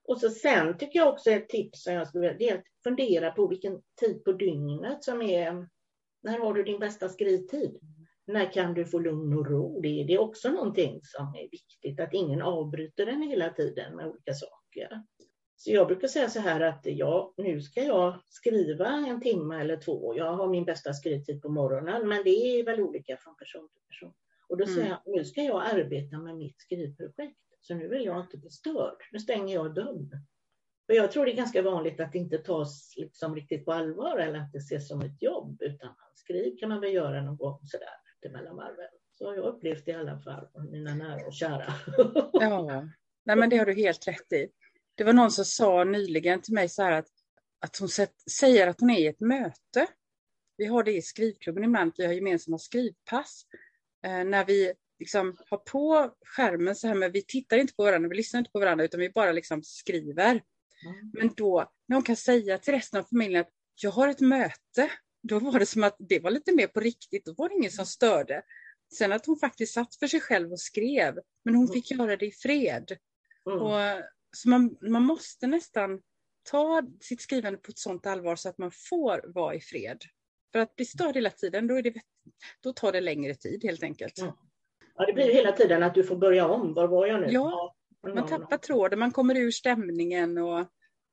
Och 0.05 0.19
så 0.19 0.31
sen 0.31 0.79
tycker 0.79 0.99
jag 0.99 1.09
också 1.09 1.31
ett 1.31 1.49
tips 1.49 1.83
som 1.83 1.93
jag 1.95 2.09
skulle 2.09 2.21
vilja, 2.21 2.39
det 2.39 2.49
är 2.49 2.59
att 2.59 2.65
fundera 2.85 3.31
på 3.31 3.47
vilken 3.47 3.83
tid 4.01 4.25
på 4.25 4.33
dygnet 4.33 5.05
som 5.05 5.23
är, 5.23 5.69
när 6.23 6.39
har 6.39 6.55
du 6.55 6.63
din 6.63 6.79
bästa 6.79 7.09
skrivtid? 7.09 7.79
När 8.27 8.53
kan 8.53 8.75
du 8.75 8.85
få 8.85 8.99
lugn 8.99 9.39
och 9.39 9.47
ro? 9.47 9.81
Det, 9.81 10.05
det 10.05 10.15
är 10.15 10.21
också 10.21 10.49
någonting 10.51 11.01
som 11.03 11.27
är 11.27 11.51
viktigt, 11.51 12.01
att 12.01 12.15
ingen 12.15 12.43
avbryter 12.43 13.07
den 13.07 13.23
hela 13.23 13.51
tiden 13.51 13.97
med 13.97 14.07
olika 14.07 14.35
saker. 14.35 15.03
Så 15.57 15.71
jag 15.71 15.87
brukar 15.87 16.09
säga 16.09 16.29
så 16.29 16.41
här 16.41 16.61
att 16.61 16.81
ja, 16.83 17.35
nu 17.37 17.61
ska 17.61 17.83
jag 17.83 18.21
skriva 18.29 18.87
en 18.87 19.21
timme 19.21 19.61
eller 19.61 19.77
två. 19.77 20.15
Jag 20.17 20.33
har 20.33 20.49
min 20.49 20.65
bästa 20.65 20.93
skrivtid 20.93 21.43
på 21.43 21.49
morgonen, 21.49 22.09
men 22.09 22.25
det 22.25 22.31
är 22.31 22.65
väl 22.65 22.81
olika 22.81 23.17
från 23.17 23.37
person 23.37 23.69
till 23.73 23.83
person. 23.89 24.15
Och 24.53 24.59
då 24.59 24.67
säger 24.67 24.87
mm. 24.87 24.99
jag, 25.05 25.17
nu 25.17 25.25
ska 25.25 25.43
jag 25.43 25.63
arbeta 25.67 26.19
med 26.19 26.37
mitt 26.37 26.61
skrivprojekt, 26.61 27.39
så 27.61 27.75
nu 27.75 27.89
vill 27.89 28.05
jag 28.05 28.21
inte 28.21 28.37
bli 28.37 28.51
störd. 28.51 28.97
Nu 29.13 29.19
stänger 29.19 29.55
jag 29.55 29.75
dörren. 29.75 30.11
För 30.87 30.95
jag 30.95 31.13
tror 31.13 31.27
det 31.27 31.33
är 31.33 31.37
ganska 31.37 31.63
vanligt 31.63 32.01
att 32.01 32.13
det 32.13 32.19
inte 32.19 32.39
tas 32.39 32.95
liksom 32.97 33.35
riktigt 33.35 33.65
på 33.65 33.73
allvar 33.73 34.19
eller 34.19 34.39
att 34.39 34.53
det 34.53 34.59
ses 34.59 34.89
som 34.89 35.01
ett 35.01 35.23
jobb, 35.23 35.63
utan 35.63 35.95
skriv 36.15 36.57
kan 36.57 36.69
man 36.69 36.81
väl 36.81 36.93
göra 36.93 37.23
någon 37.23 37.37
gång 37.37 37.61
sådär 37.65 37.89
till 38.21 38.31
mellanvarven. 38.31 38.89
Så 39.13 39.27
har 39.27 39.35
jag 39.35 39.45
upplevt 39.45 39.85
det 39.85 39.91
i 39.91 39.95
alla 39.95 40.19
fall, 40.19 40.49
mina 40.71 40.95
nära 40.95 41.27
och 41.27 41.35
kära. 41.35 41.75
ja, 42.33 42.89
Nej, 43.25 43.37
men 43.37 43.51
det 43.51 43.57
har 43.57 43.67
du 43.67 43.75
helt 43.75 44.09
rätt 44.09 44.33
i. 44.33 44.49
Det 44.95 45.05
var 45.05 45.13
någon 45.13 45.31
som 45.31 45.45
sa 45.45 45.85
nyligen 45.85 46.43
till 46.43 46.55
mig 46.55 46.69
så 46.69 46.83
här 46.83 46.93
att, 46.93 47.11
att 47.59 47.77
hon 47.77 47.89
säger 48.31 48.67
att 48.67 48.81
hon 48.81 48.91
är 48.91 48.99
i 48.99 49.07
ett 49.07 49.21
möte. 49.21 49.87
Vi 50.57 50.67
har 50.67 50.83
det 50.85 50.93
i 50.93 51.03
skrivklubben 51.03 51.65
ibland, 51.65 51.93
vi 51.97 52.07
har 52.07 52.13
gemensamma 52.13 52.59
skrivpass 52.59 53.47
när 54.03 54.47
vi 54.47 54.73
liksom 54.99 55.37
har 55.51 55.59
på 55.59 56.15
skärmen 56.27 56.77
så 56.77 56.87
här, 56.87 56.95
men 56.95 57.13
vi 57.13 57.23
tittar 57.23 57.59
inte 57.59 57.75
på 57.75 57.83
varandra, 57.83 58.09
vi 58.09 58.17
lyssnar 58.17 58.39
inte 58.39 58.51
på 58.51 58.59
varandra, 58.59 58.85
utan 58.85 59.01
vi 59.01 59.11
bara 59.11 59.33
liksom 59.33 59.63
skriver. 59.63 60.31
Mm. 60.31 61.11
Men 61.13 61.35
då, 61.37 61.73
när 61.89 61.97
hon 61.97 62.03
kan 62.03 62.17
säga 62.17 62.59
till 62.59 62.75
resten 62.75 63.01
av 63.01 63.05
familjen 63.05 63.41
att 63.41 63.51
jag 63.83 63.91
har 63.91 64.09
ett 64.09 64.21
möte, 64.21 64.91
då 65.23 65.39
var 65.39 65.59
det 65.59 65.67
som 65.67 65.83
att 65.83 65.97
det 65.99 66.21
var 66.21 66.31
lite 66.31 66.55
mer 66.55 66.67
på 66.67 66.81
riktigt, 66.81 67.25
då 67.25 67.35
var 67.35 67.49
det 67.49 67.55
ingen 67.55 67.71
som 67.71 67.87
störde. 67.87 68.43
Sen 68.99 69.13
att 69.13 69.27
hon 69.27 69.37
faktiskt 69.37 69.75
satt 69.75 69.97
för 69.97 70.07
sig 70.07 70.21
själv 70.21 70.53
och 70.53 70.61
skrev, 70.61 71.19
men 71.45 71.55
hon 71.55 71.69
fick 71.69 71.91
göra 71.91 72.17
det 72.17 72.27
i 72.27 72.33
fred. 72.33 72.97
Mm. 73.51 73.63
Och, 73.63 74.03
så 74.37 74.49
man, 74.49 74.77
man 74.81 75.03
måste 75.03 75.47
nästan 75.47 76.01
ta 76.51 76.83
sitt 77.01 77.21
skrivande 77.21 77.59
på 77.59 77.71
ett 77.71 77.79
sånt 77.79 78.07
allvar 78.07 78.37
så 78.37 78.49
att 78.49 78.59
man 78.59 78.71
får 78.91 79.33
vara 79.35 79.55
i 79.55 79.61
fred. 79.61 79.99
För 80.53 80.59
att 80.59 80.77
bli 80.77 80.85
störd 80.85 81.15
hela 81.15 81.31
tiden, 81.31 81.67
då, 81.67 81.75
är 81.75 81.83
det, 81.83 81.95
då 82.63 82.73
tar 82.73 82.93
det 82.93 83.01
längre 83.01 83.35
tid 83.35 83.65
helt 83.65 83.83
enkelt. 83.83 84.19
Mm. 84.19 84.33
Ja, 84.97 85.07
det 85.07 85.13
blir 85.13 85.33
hela 85.33 85.53
tiden 85.53 85.83
att 85.83 85.95
du 85.95 86.05
får 86.05 86.17
börja 86.17 86.49
om. 86.49 86.75
Var 86.75 86.89
var 86.89 87.07
jag 87.07 87.21
nu? 87.21 87.27
Ja, 87.31 87.77
man 88.15 88.27
tappar 88.27 88.57
tråden, 88.57 88.99
man 88.99 89.13
kommer 89.13 89.35
ur 89.35 89.51
stämningen 89.51 90.39
och 90.39 90.59
ja. 90.59 90.69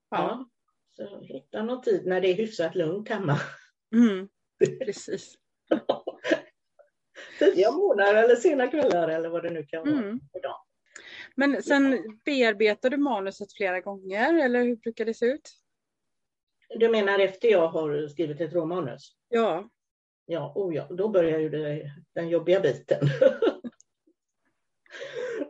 ja. 0.09 0.49
Så 0.91 1.21
hitta 1.21 1.63
någon 1.63 1.81
tid 1.81 2.05
när 2.05 2.21
det 2.21 2.27
är 2.27 2.33
hyfsat 2.33 2.75
lugnt 2.75 3.09
hemma. 3.09 3.39
Mm, 3.95 4.29
precis. 4.85 5.35
Tidiga 7.39 7.71
månader 7.71 8.23
eller 8.23 8.35
sena 8.35 8.67
kvällar 8.67 9.07
eller 9.07 9.29
vad 9.29 9.43
det 9.43 9.49
nu 9.49 9.65
kan 9.65 9.79
vara. 9.79 10.03
Mm. 10.03 10.19
Men 11.35 11.63
sen 11.63 12.19
bearbetar 12.25 12.89
du 12.89 12.97
manuset 12.97 13.53
flera 13.53 13.81
gånger 13.81 14.33
eller 14.45 14.63
hur 14.63 14.75
brukar 14.75 15.05
det 15.05 15.13
se 15.13 15.25
ut? 15.25 15.49
Du 16.69 16.89
menar 16.89 17.19
efter 17.19 17.47
jag 17.47 17.67
har 17.67 18.07
skrivit 18.07 18.41
ett 18.41 18.53
råmanus? 18.53 19.18
Ja. 19.29 19.69
Ja, 20.25 20.51
oh 20.55 20.75
ja, 20.75 20.87
då 20.89 21.09
börjar 21.09 21.39
ju 21.39 21.49
det, 21.49 21.91
den 22.13 22.29
jobbiga 22.29 22.59
biten. 22.59 22.99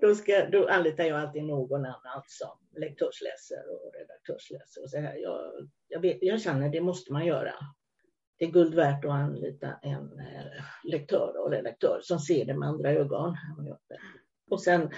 då, 0.01 0.15
ska, 0.15 0.45
då 0.45 0.67
anlitar 0.67 1.03
jag 1.03 1.19
alltid 1.19 1.43
någon 1.43 1.85
annan 1.85 2.23
som 2.25 2.57
lektörsläser 2.75 3.63
och 3.69 3.93
redaktörsläser. 3.99 4.83
Och 4.83 4.89
så 4.89 4.99
här. 4.99 5.15
Jag, 5.15 5.69
jag, 5.87 5.99
vet, 5.99 6.17
jag 6.21 6.41
känner 6.41 6.69
det 6.69 6.81
måste 6.81 7.13
man 7.13 7.25
göra. 7.25 7.53
Det 8.37 8.45
är 8.45 8.51
guld 8.51 8.75
värt 8.75 9.05
att 9.05 9.11
anlita 9.11 9.67
en 9.81 10.19
eh, 10.19 10.63
lektör 10.83 11.33
och 11.37 11.51
redaktör 11.51 11.99
som 12.03 12.19
ser 12.19 12.45
det 12.45 12.53
med 12.53 12.69
andra 12.69 12.91
ögon. 12.91 13.35
Och 14.49 14.61
sen 14.61 14.89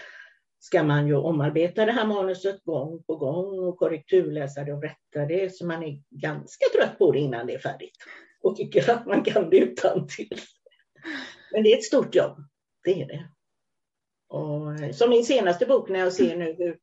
ska 0.59 0.83
man 0.83 1.07
ju 1.07 1.15
omarbeta 1.15 1.85
det 1.85 1.91
här 1.91 2.07
manuset 2.07 2.63
gång 2.63 3.03
på 3.03 3.15
gång 3.15 3.59
och 3.59 3.77
korrekturläsa 3.77 4.63
det 4.63 4.73
och 4.73 4.83
rätta 4.83 5.25
det 5.27 5.53
så 5.53 5.65
man 5.65 5.83
är 5.83 6.01
ganska 6.09 6.65
trött 6.75 6.97
på 6.97 7.11
det 7.11 7.19
innan 7.19 7.47
det 7.47 7.53
är 7.53 7.59
färdigt 7.59 7.97
och 8.41 8.55
tycker 8.55 8.89
att 8.89 9.05
man 9.05 9.23
kan 9.23 9.49
det 9.49 9.57
utan 9.57 10.07
till. 10.07 10.39
Men 11.51 11.63
det 11.63 11.73
är 11.73 11.77
ett 11.77 11.83
stort 11.83 12.15
jobb, 12.15 12.37
det 12.83 13.01
är 13.01 13.07
det. 13.07 13.29
Och 14.27 14.95
som 14.95 15.09
min 15.09 15.25
senaste 15.25 15.65
bok 15.65 15.89
när 15.89 15.99
jag 15.99 16.13
ser 16.13 16.37
nu 16.37 16.53
hur, 16.53 16.79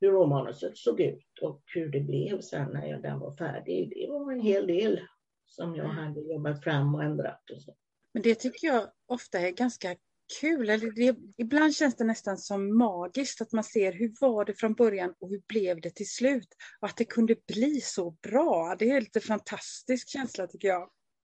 hur 0.00 0.10
råmanuset 0.10 0.76
såg 0.76 1.00
ut 1.00 1.38
och 1.42 1.62
hur 1.66 1.88
det 1.88 2.00
blev 2.00 2.40
sen 2.40 2.70
när 2.72 2.86
jag, 2.86 3.02
den 3.02 3.18
var 3.18 3.36
färdig. 3.36 3.90
Det 3.90 4.12
var 4.12 4.32
en 4.32 4.40
hel 4.40 4.66
del 4.66 5.00
som 5.46 5.76
jag 5.76 5.84
hade 5.84 6.20
jobbat 6.20 6.64
fram 6.64 6.94
och 6.94 7.02
ändrat. 7.02 7.50
Och 7.50 7.62
så. 7.62 7.74
Men 8.14 8.22
det 8.22 8.34
tycker 8.34 8.66
jag 8.66 8.88
ofta 9.06 9.38
är 9.38 9.50
ganska 9.50 9.96
kul. 10.40 10.70
Eller 10.70 10.90
det, 10.90 11.16
ibland 11.36 11.74
känns 11.74 11.96
det 11.96 12.04
nästan 12.04 12.38
som 12.38 12.78
magiskt 12.78 13.40
att 13.40 13.52
man 13.52 13.64
ser 13.64 13.92
hur 13.92 14.14
var 14.20 14.44
det 14.44 14.54
från 14.54 14.74
början 14.74 15.14
och 15.20 15.30
hur 15.30 15.42
blev 15.48 15.80
det 15.80 15.90
till 15.90 16.10
slut. 16.10 16.48
Och 16.80 16.88
att 16.88 16.96
det 16.96 17.04
kunde 17.04 17.36
bli 17.46 17.80
så 17.80 18.10
bra. 18.10 18.76
Det 18.78 18.90
är 18.90 18.96
en 18.96 19.02
lite 19.02 19.20
fantastisk 19.20 20.08
känsla 20.08 20.46
tycker 20.46 20.68
jag. 20.68 20.90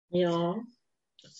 Ja. 0.09 0.65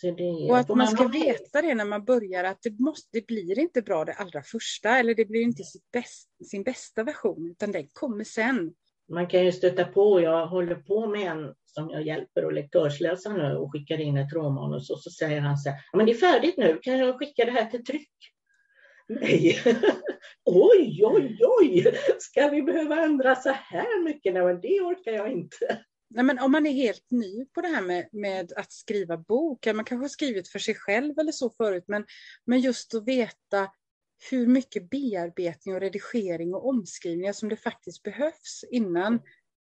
Det, 0.02 0.50
och 0.50 0.58
att 0.58 0.70
man 0.70 0.88
ska 0.88 1.08
veta 1.08 1.62
det 1.62 1.76
när 1.76 1.86
man 1.86 2.06
börjar 2.06 2.44
att 2.44 2.62
det, 2.62 2.80
måste, 2.80 3.10
det 3.12 3.28
blir 3.28 3.60
inte 3.60 3.82
bra 3.82 4.06
det 4.06 4.14
allra 4.14 4.44
första 4.44 4.98
eller 4.98 5.16
det 5.16 5.26
blir 5.26 5.42
inte 5.42 5.64
bäst, 5.92 6.30
sin 6.50 6.64
bästa 6.64 7.04
version 7.04 7.52
utan 7.52 7.72
den 7.72 7.88
kommer 7.88 8.24
sen. 8.24 8.74
Man 9.10 9.28
kan 9.28 9.46
ju 9.46 9.52
stöta 9.52 9.86
på, 9.86 10.22
jag 10.22 10.48
håller 10.48 10.76
på 10.76 11.08
med 11.08 11.32
en 11.32 11.54
som 11.66 11.90
jag 11.90 12.02
hjälper 12.02 12.46
och 12.46 12.54
lektörsläsa 12.54 13.34
nu 13.34 13.56
och 13.56 13.72
skickar 13.72 14.02
in 14.02 14.18
ett 14.18 14.34
råmanus 14.34 14.90
och 14.90 15.00
så 15.00 15.10
säger 15.10 15.42
han 15.42 15.58
så 15.58 15.70
här, 15.70 15.80
men 15.94 16.06
det 16.06 16.12
är 16.12 16.16
färdigt 16.16 16.58
nu, 16.58 16.80
kan 16.82 16.98
jag 16.98 17.20
skicka 17.20 17.46
det 17.46 17.52
här 17.52 17.66
till 17.66 17.86
tryck? 17.86 18.12
Nej, 19.08 19.60
oj, 20.46 21.02
oj, 21.04 21.40
oj, 21.60 21.96
ska 22.20 22.50
vi 22.50 22.62
behöva 22.62 23.04
ändra 23.04 23.36
så 23.36 23.50
här 23.50 24.04
mycket? 24.04 24.34
Nej, 24.34 24.44
men 24.44 24.62
det 24.62 24.82
orkar 24.82 25.12
jag 25.12 25.32
inte. 25.32 25.84
Nej, 26.10 26.24
men 26.24 26.40
om 26.40 26.52
man 26.52 26.66
är 26.66 26.72
helt 26.72 27.12
ny 27.12 27.46
på 27.46 27.62
det 27.62 27.68
här 27.68 27.82
med, 27.82 28.10
med 28.12 28.54
att 28.56 28.72
skriva 28.72 29.18
bok, 29.18 29.66
man 29.66 29.86
kanske 29.86 30.04
har 30.04 30.10
skrivit 30.10 30.48
för 30.48 30.60
sig 30.60 30.76
själv 30.76 31.20
eller 31.20 31.32
så 31.32 31.50
förut, 31.50 31.84
men, 31.88 32.06
men 32.46 32.60
just 32.60 32.96
att 32.96 33.08
veta 33.08 33.70
hur 34.32 34.48
mycket 34.48 34.90
bearbetning 34.90 35.76
och 35.76 35.82
redigering 35.82 36.54
och 36.54 36.70
omskrivningar 36.70 37.34
som 37.34 37.50
det 37.50 37.58
faktiskt 37.58 38.04
behövs 38.04 38.64
innan 38.72 39.20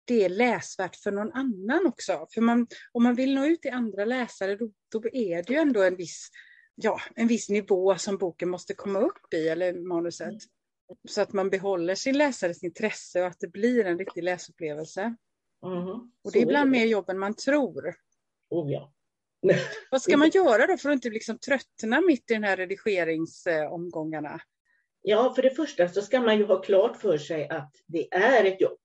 det 0.04 0.24
är 0.24 0.28
läsvärt 0.28 0.96
för 0.96 1.12
någon 1.12 1.32
annan 1.32 1.86
också. 1.86 2.26
För 2.34 2.40
man, 2.40 2.66
om 2.92 3.02
man 3.02 3.14
vill 3.14 3.34
nå 3.34 3.46
ut 3.46 3.62
till 3.62 3.72
andra 3.72 4.04
läsare 4.04 4.56
då, 4.56 4.70
då 4.92 5.02
är 5.12 5.42
det 5.42 5.52
ju 5.52 5.58
ändå 5.58 5.82
en 5.82 5.96
viss, 5.96 6.28
ja, 6.74 7.00
en 7.14 7.26
viss 7.26 7.48
nivå 7.48 7.98
som 7.98 8.16
boken 8.16 8.48
måste 8.48 8.74
komma 8.74 8.98
upp 8.98 9.34
i, 9.34 9.48
eller 9.48 9.74
manuset. 9.74 10.28
Mm. 10.28 10.40
Så 11.08 11.20
att 11.20 11.32
man 11.32 11.50
behåller 11.50 11.94
sin 11.94 12.18
läsares 12.18 12.62
intresse 12.62 13.20
och 13.20 13.26
att 13.26 13.40
det 13.40 13.48
blir 13.48 13.84
en 13.84 13.98
riktig 13.98 14.24
läsupplevelse. 14.24 15.16
Mm. 15.66 15.86
Och 16.24 16.32
det 16.32 16.38
är 16.38 16.42
ibland 16.42 16.70
mer 16.70 16.86
jobb 16.86 17.10
än 17.10 17.18
man 17.18 17.34
tror. 17.34 17.94
Oh, 18.50 18.72
ja. 18.72 18.92
Vad 19.90 20.02
ska 20.02 20.16
man 20.16 20.30
göra 20.30 20.66
då 20.66 20.76
för 20.76 20.88
att 20.88 20.94
inte 20.94 21.10
liksom 21.10 21.38
tröttna 21.38 22.00
mitt 22.00 22.30
i 22.30 22.34
den 22.34 22.44
här 22.44 22.56
redigeringsomgångarna? 22.56 24.40
Ja, 25.02 25.34
för 25.34 25.42
det 25.42 25.50
första 25.50 25.88
så 25.88 26.02
ska 26.02 26.20
man 26.20 26.38
ju 26.38 26.44
ha 26.44 26.62
klart 26.62 26.96
för 26.96 27.18
sig 27.18 27.48
att 27.48 27.72
det 27.86 28.14
är 28.14 28.44
ett 28.44 28.60
jobb 28.60 28.78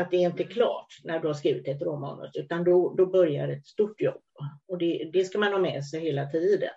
att 0.00 0.10
det 0.10 0.16
är 0.16 0.30
inte 0.30 0.44
klart 0.44 0.98
när 1.04 1.20
du 1.20 1.26
har 1.26 1.34
skrivit 1.34 1.68
ett 1.68 1.82
romanus, 1.82 2.30
utan 2.36 2.64
då, 2.64 2.94
då 2.94 3.06
börjar 3.06 3.48
ett 3.48 3.66
stort 3.66 4.00
jobb. 4.00 4.22
Och 4.68 4.78
det, 4.78 5.10
det 5.12 5.24
ska 5.24 5.38
man 5.38 5.52
ha 5.52 5.58
med 5.58 5.84
sig 5.84 6.00
hela 6.00 6.26
tiden, 6.26 6.70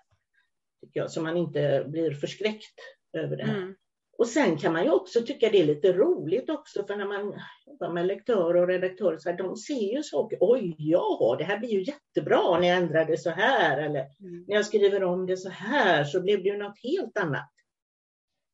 tycker 0.81 0.99
jag, 0.99 1.11
så 1.11 1.21
man 1.21 1.37
inte 1.37 1.85
blir 1.87 2.11
förskräckt 2.11 2.79
över 3.17 3.37
det 3.37 3.43
här. 3.43 3.57
Mm. 3.57 3.75
Och 4.17 4.27
sen 4.27 4.57
kan 4.57 4.73
man 4.73 4.83
ju 4.83 4.91
också 4.91 5.21
tycka 5.21 5.49
det 5.49 5.61
är 5.61 5.65
lite 5.65 5.93
roligt 5.93 6.49
också, 6.49 6.85
för 6.87 6.95
när 6.95 7.07
man 7.07 7.33
jobbar 7.65 7.93
med 7.93 8.05
lektörer 8.05 8.61
och 8.61 8.67
redaktörer, 8.67 9.17
så 9.17 9.29
här, 9.29 9.37
de 9.37 9.57
ser 9.57 9.95
ju 9.95 10.03
saker. 10.03 10.37
Oj, 10.41 10.75
ja, 10.77 11.35
det 11.39 11.43
här 11.43 11.59
blir 11.59 11.69
ju 11.69 11.83
jättebra 11.83 12.59
när 12.59 12.67
jag 12.67 12.77
ändrar 12.77 13.05
det 13.05 13.17
så 13.17 13.29
här, 13.29 13.77
eller 13.77 13.99
mm. 13.99 14.45
när 14.47 14.55
jag 14.55 14.65
skriver 14.65 15.03
om 15.03 15.25
det 15.25 15.37
så 15.37 15.49
här, 15.49 16.03
så 16.03 16.21
blev 16.21 16.43
det 16.43 16.49
ju 16.49 16.57
något 16.57 16.79
helt 16.83 17.17
annat. 17.17 17.49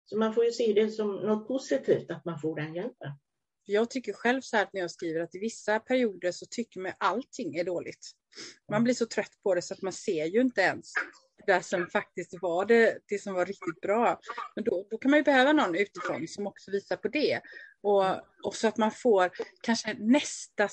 Så 0.06 0.18
man 0.18 0.34
får 0.34 0.46
ju 0.46 0.52
se 0.52 0.74
det 0.74 0.92
som 0.92 1.16
något 1.16 1.48
positivt 1.48 2.12
att 2.12 2.26
man 2.26 2.40
får 2.40 2.56
den 2.56 2.76
hjälpen. 2.76 3.12
Jag 3.66 3.90
tycker 3.90 4.14
själv 4.14 4.42
så 4.42 4.58
här 4.58 4.68
när 4.74 4.82
jag 4.82 4.92
skriver 4.92 5.22
att 5.22 5.36
i 5.36 5.40
vissa 5.40 5.80
perioder 5.80 6.32
så 6.32 6.46
tycker 6.50 6.80
man 6.80 6.92
allting 6.98 7.56
är 7.56 7.64
dåligt. 7.64 8.12
Man 8.72 8.84
blir 8.84 8.94
så 8.94 9.06
trött 9.06 9.34
på 9.44 9.56
det 9.56 9.62
så 9.62 9.74
att 9.74 9.82
man 9.82 9.94
ser 9.94 10.26
ju 10.26 10.42
inte 10.42 10.62
ens 10.62 10.94
det 11.48 11.64
som 11.64 11.88
faktiskt 11.88 12.42
var 12.42 12.66
det, 12.66 13.00
det 13.08 13.20
som 13.20 13.34
var 13.34 13.46
riktigt 13.46 13.82
bra. 13.82 14.20
Men 14.56 14.64
då, 14.64 14.88
då 14.90 14.98
kan 14.98 15.12
man 15.12 15.20
ju 15.20 15.24
behöva 15.24 15.54
någon 15.54 15.76
utifrån 15.76 16.28
som 16.28 16.48
också 16.48 16.72
visar 16.72 16.96
på 16.96 17.08
det. 17.08 17.42
Och, 17.82 18.06
och 18.44 18.56
så 18.56 18.68
att 18.68 18.78
man 18.78 18.92
får 18.92 19.30
kanske 19.62 19.96
nästa, 20.00 20.70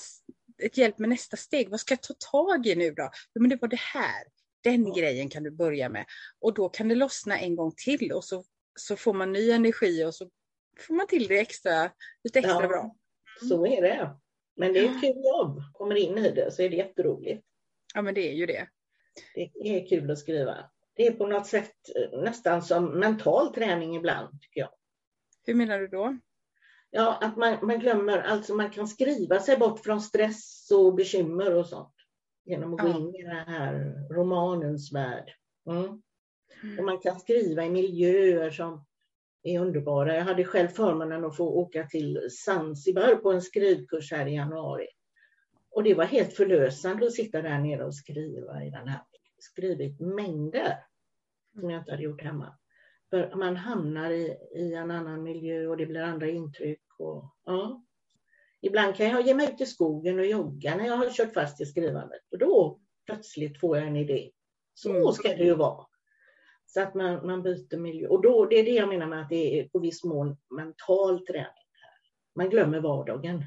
ett 0.63 0.77
hjälp 0.77 0.99
med 0.99 1.09
nästa 1.09 1.37
steg. 1.37 1.69
Vad 1.69 1.79
ska 1.79 1.91
jag 1.91 2.01
ta 2.01 2.13
tag 2.31 2.67
i 2.67 2.75
nu 2.75 2.91
då? 2.91 3.09
Jo, 3.33 3.41
men 3.41 3.49
det 3.49 3.61
var 3.61 3.67
det 3.67 3.79
här. 3.79 4.23
Den 4.63 4.93
grejen 4.93 5.29
kan 5.29 5.43
du 5.43 5.51
börja 5.51 5.89
med. 5.89 6.05
Och 6.39 6.53
då 6.53 6.69
kan 6.69 6.87
det 6.87 6.95
lossna 6.95 7.39
en 7.39 7.55
gång 7.55 7.73
till 7.85 8.11
och 8.11 8.23
så, 8.23 8.43
så 8.79 8.95
får 8.95 9.13
man 9.13 9.31
ny 9.31 9.51
energi 9.51 10.05
och 10.05 10.15
så 10.15 10.29
får 10.79 10.93
man 10.93 11.07
till 11.07 11.27
det 11.27 11.39
extra, 11.39 11.91
lite 12.23 12.39
extra 12.39 12.61
ja, 12.61 12.67
bra. 12.67 12.95
Så 13.49 13.67
är 13.67 13.81
det. 13.81 14.17
Men 14.55 14.73
det 14.73 14.79
är 14.79 14.85
ett 14.85 15.01
kul 15.01 15.23
jobb. 15.25 15.61
Kommer 15.73 15.95
in 15.95 16.17
i 16.17 16.31
det 16.31 16.51
så 16.51 16.61
är 16.61 16.69
det 16.69 16.75
jätteroligt. 16.75 17.45
Ja, 17.93 18.01
men 18.01 18.13
det 18.13 18.29
är 18.29 18.33
ju 18.33 18.45
det. 18.45 18.67
Det 19.35 19.77
är 19.77 19.87
kul 19.87 20.11
att 20.11 20.19
skriva. 20.19 20.69
Det 20.95 21.07
är 21.07 21.11
på 21.11 21.27
något 21.27 21.47
sätt 21.47 21.75
eh, 21.95 22.19
nästan 22.19 22.61
som 22.61 22.85
mental 22.85 23.53
träning 23.53 23.95
ibland, 23.95 24.41
tycker 24.41 24.59
jag. 24.59 24.69
Hur 25.45 25.53
menar 25.53 25.79
du 25.79 25.87
då? 25.87 26.17
Ja, 26.89 27.17
att 27.21 27.37
man, 27.37 27.57
man 27.61 27.79
glömmer, 27.79 28.19
alltså 28.19 28.55
man 28.55 28.69
kan 28.69 28.87
skriva 28.87 29.39
sig 29.39 29.57
bort 29.57 29.79
från 29.79 30.01
stress 30.01 30.71
och 30.71 30.95
bekymmer 30.95 31.55
och 31.55 31.65
sånt 31.65 31.93
genom 32.45 32.73
att 32.73 32.79
ja. 32.83 32.93
gå 32.93 32.99
in 32.99 33.15
i 33.15 33.23
den 33.23 33.47
här 33.47 33.95
romanens 34.13 34.93
värld. 34.93 35.31
Mm. 35.69 36.01
Mm. 36.63 36.79
Och 36.79 36.85
man 36.85 36.99
kan 36.99 37.19
skriva 37.19 37.65
i 37.65 37.69
miljöer 37.69 38.51
som 38.51 38.85
är 39.43 39.59
underbara. 39.59 40.15
Jag 40.15 40.23
hade 40.23 40.45
själv 40.45 40.67
förmånen 40.67 41.25
att 41.25 41.37
få 41.37 41.49
åka 41.49 41.87
till 41.87 42.27
Zanzibar 42.45 43.15
på 43.15 43.31
en 43.31 43.41
skrivkurs 43.41 44.11
här 44.11 44.25
i 44.25 44.35
januari. 44.35 44.87
Och 45.77 45.83
det 45.83 45.93
var 45.93 46.05
helt 46.05 46.33
förlösande 46.33 47.05
att 47.05 47.13
sitta 47.13 47.41
där 47.41 47.59
nere 47.59 47.85
och 47.85 47.95
skriva 47.95 48.63
i 48.63 48.69
den 48.69 48.87
här. 48.87 49.01
Skrivit 49.39 49.99
mängder 49.99 50.77
som 51.59 51.69
jag 51.69 51.81
inte 51.81 51.91
hade 51.91 52.03
gjort 52.03 52.21
hemma. 52.21 52.57
För 53.09 53.35
man 53.35 53.55
hamnar 53.55 54.11
i, 54.11 54.37
i 54.55 54.73
en 54.73 54.91
annan 54.91 55.23
miljö 55.23 55.67
och 55.67 55.77
det 55.77 55.85
blir 55.85 56.01
andra 56.01 56.29
intryck. 56.29 56.81
Och, 56.99 57.35
ja. 57.45 57.83
Ibland 58.61 58.95
kan 58.95 59.05
jag 59.05 59.27
ge 59.27 59.33
mig 59.33 59.53
ut 59.53 59.61
i 59.61 59.65
skogen 59.65 60.19
och 60.19 60.25
jogga 60.25 60.75
när 60.75 60.85
jag 60.85 60.97
har 60.97 61.09
kört 61.09 61.33
fast 61.33 61.61
i 61.61 61.65
skrivandet. 61.65 62.21
Och 62.31 62.37
då 62.37 62.79
plötsligt 63.05 63.59
får 63.59 63.77
jag 63.77 63.87
en 63.87 63.95
idé. 63.95 64.31
Så 64.73 64.89
mm. 64.89 65.11
ska 65.11 65.29
det 65.29 65.43
ju 65.43 65.55
vara. 65.55 65.85
Så 66.65 66.81
att 66.81 66.95
man, 66.95 67.27
man 67.27 67.43
byter 67.43 67.77
miljö. 67.77 68.07
Och 68.07 68.21
då, 68.21 68.45
det 68.45 68.55
är 68.55 68.65
det 68.65 68.75
jag 68.75 68.89
menar 68.89 69.07
med 69.07 69.21
att 69.21 69.29
det 69.29 69.59
är 69.59 69.69
på 69.69 69.79
viss 69.79 70.03
mån 70.03 70.37
mental 70.49 71.25
träning. 71.25 71.47
Man 72.35 72.49
glömmer 72.49 72.79
vardagen. 72.79 73.43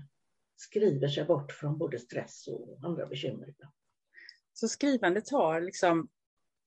Skriver 0.61 1.09
sig 1.09 1.25
bort 1.25 1.53
från 1.53 1.79
både 1.79 1.99
stress 1.99 2.49
och 2.49 2.79
andra 2.83 3.07
bekymmer. 3.07 3.55
Så 4.53 4.69
skrivandet 4.69 5.31
har 5.31 5.61
liksom 5.61 6.09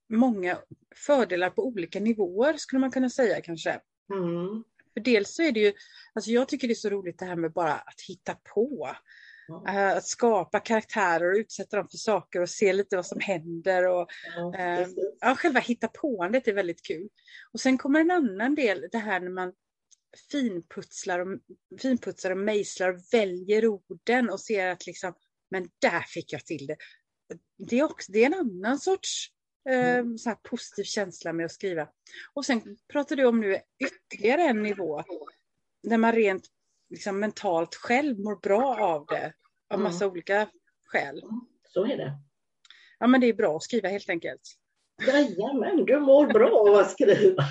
många 0.09 0.59
fördelar 0.95 1.49
på 1.49 1.65
olika 1.67 1.99
nivåer 1.99 2.53
skulle 2.57 2.79
man 2.79 2.91
kunna 2.91 3.09
säga 3.09 3.41
kanske. 3.41 3.79
Mm. 4.13 4.63
För 4.93 4.99
dels 4.99 5.35
så 5.35 5.43
är 5.43 5.51
det 5.51 5.59
ju, 5.59 5.73
alltså 6.13 6.31
jag 6.31 6.47
tycker 6.47 6.67
det 6.67 6.73
är 6.73 6.75
så 6.75 6.89
roligt 6.89 7.19
det 7.19 7.25
här 7.25 7.35
med 7.35 7.51
bara 7.53 7.73
att 7.73 8.01
hitta 8.07 8.35
på. 8.53 8.89
Eh, 9.67 9.97
Att 9.97 10.05
skapa 10.05 10.59
karaktärer 10.59 11.31
och 11.31 11.37
utsätta 11.37 11.77
dem 11.77 11.87
för 11.91 11.97
saker 11.97 12.41
och 12.41 12.49
se 12.49 12.73
lite 12.73 12.95
vad 12.95 13.05
som 13.05 13.19
händer. 13.19 13.87
Och, 13.87 14.07
Ja, 14.35 14.55
Eh, 14.55 14.87
ja, 15.19 15.35
själva 15.35 15.59
hittapåandet 15.59 16.47
är 16.47 16.53
väldigt 16.53 16.85
kul. 16.87 17.09
Och 17.53 17.59
sen 17.59 17.77
kommer 17.77 17.99
en 17.99 18.11
annan 18.11 18.55
del, 18.55 18.87
det 18.91 18.97
här 18.97 19.19
när 19.19 19.31
man 19.31 19.53
finputslar 20.31 21.19
och, 21.19 21.39
finputsar 21.81 22.31
och 22.31 22.37
mejslar 22.37 22.89
och 22.89 22.99
väljer 23.11 23.67
orden 23.67 24.29
och 24.29 24.39
ser 24.39 24.67
att 24.67 24.85
liksom, 24.87 25.13
men 25.51 25.69
där 25.79 26.01
fick 26.01 26.33
jag 26.33 26.45
till 26.45 26.67
det. 26.67 26.77
Det 27.57 27.79
är, 27.79 27.83
också, 27.83 28.11
det 28.11 28.23
är 28.23 28.25
en 28.25 28.33
annan 28.33 28.79
sorts 28.79 29.27
eh, 29.69 30.05
så 30.17 30.29
här 30.29 30.37
positiv 30.49 30.83
känsla 30.83 31.33
med 31.33 31.45
att 31.45 31.51
skriva. 31.51 31.87
Och 32.33 32.45
sen 32.45 32.77
pratar 32.91 33.15
du 33.15 33.25
om 33.25 33.39
nu 33.39 33.59
ytterligare 33.79 34.41
en 34.41 34.63
nivå 34.63 35.03
där 35.83 35.97
man 35.97 36.11
rent 36.11 36.47
liksom, 36.89 37.19
mentalt 37.19 37.75
själv 37.75 38.19
mår 38.19 38.35
bra 38.35 38.77
av 38.79 39.05
det 39.05 39.33
av 39.69 39.79
Mm. 39.79 39.83
massa 39.91 40.07
olika 40.07 40.49
skäl. 40.85 41.21
Så 41.67 41.85
är 41.85 41.97
det. 41.97 42.13
Ja, 42.99 43.07
men 43.07 43.21
det 43.21 43.27
är 43.27 43.33
bra 43.33 43.55
att 43.55 43.63
skriva 43.63 43.89
helt 43.89 44.09
enkelt. 44.09 44.41
Jajamän, 45.07 45.85
du 45.85 45.99
mår 45.99 46.27
bra 46.27 46.49
av 46.69 46.75
att 46.75 46.91
skriva. 46.91 47.43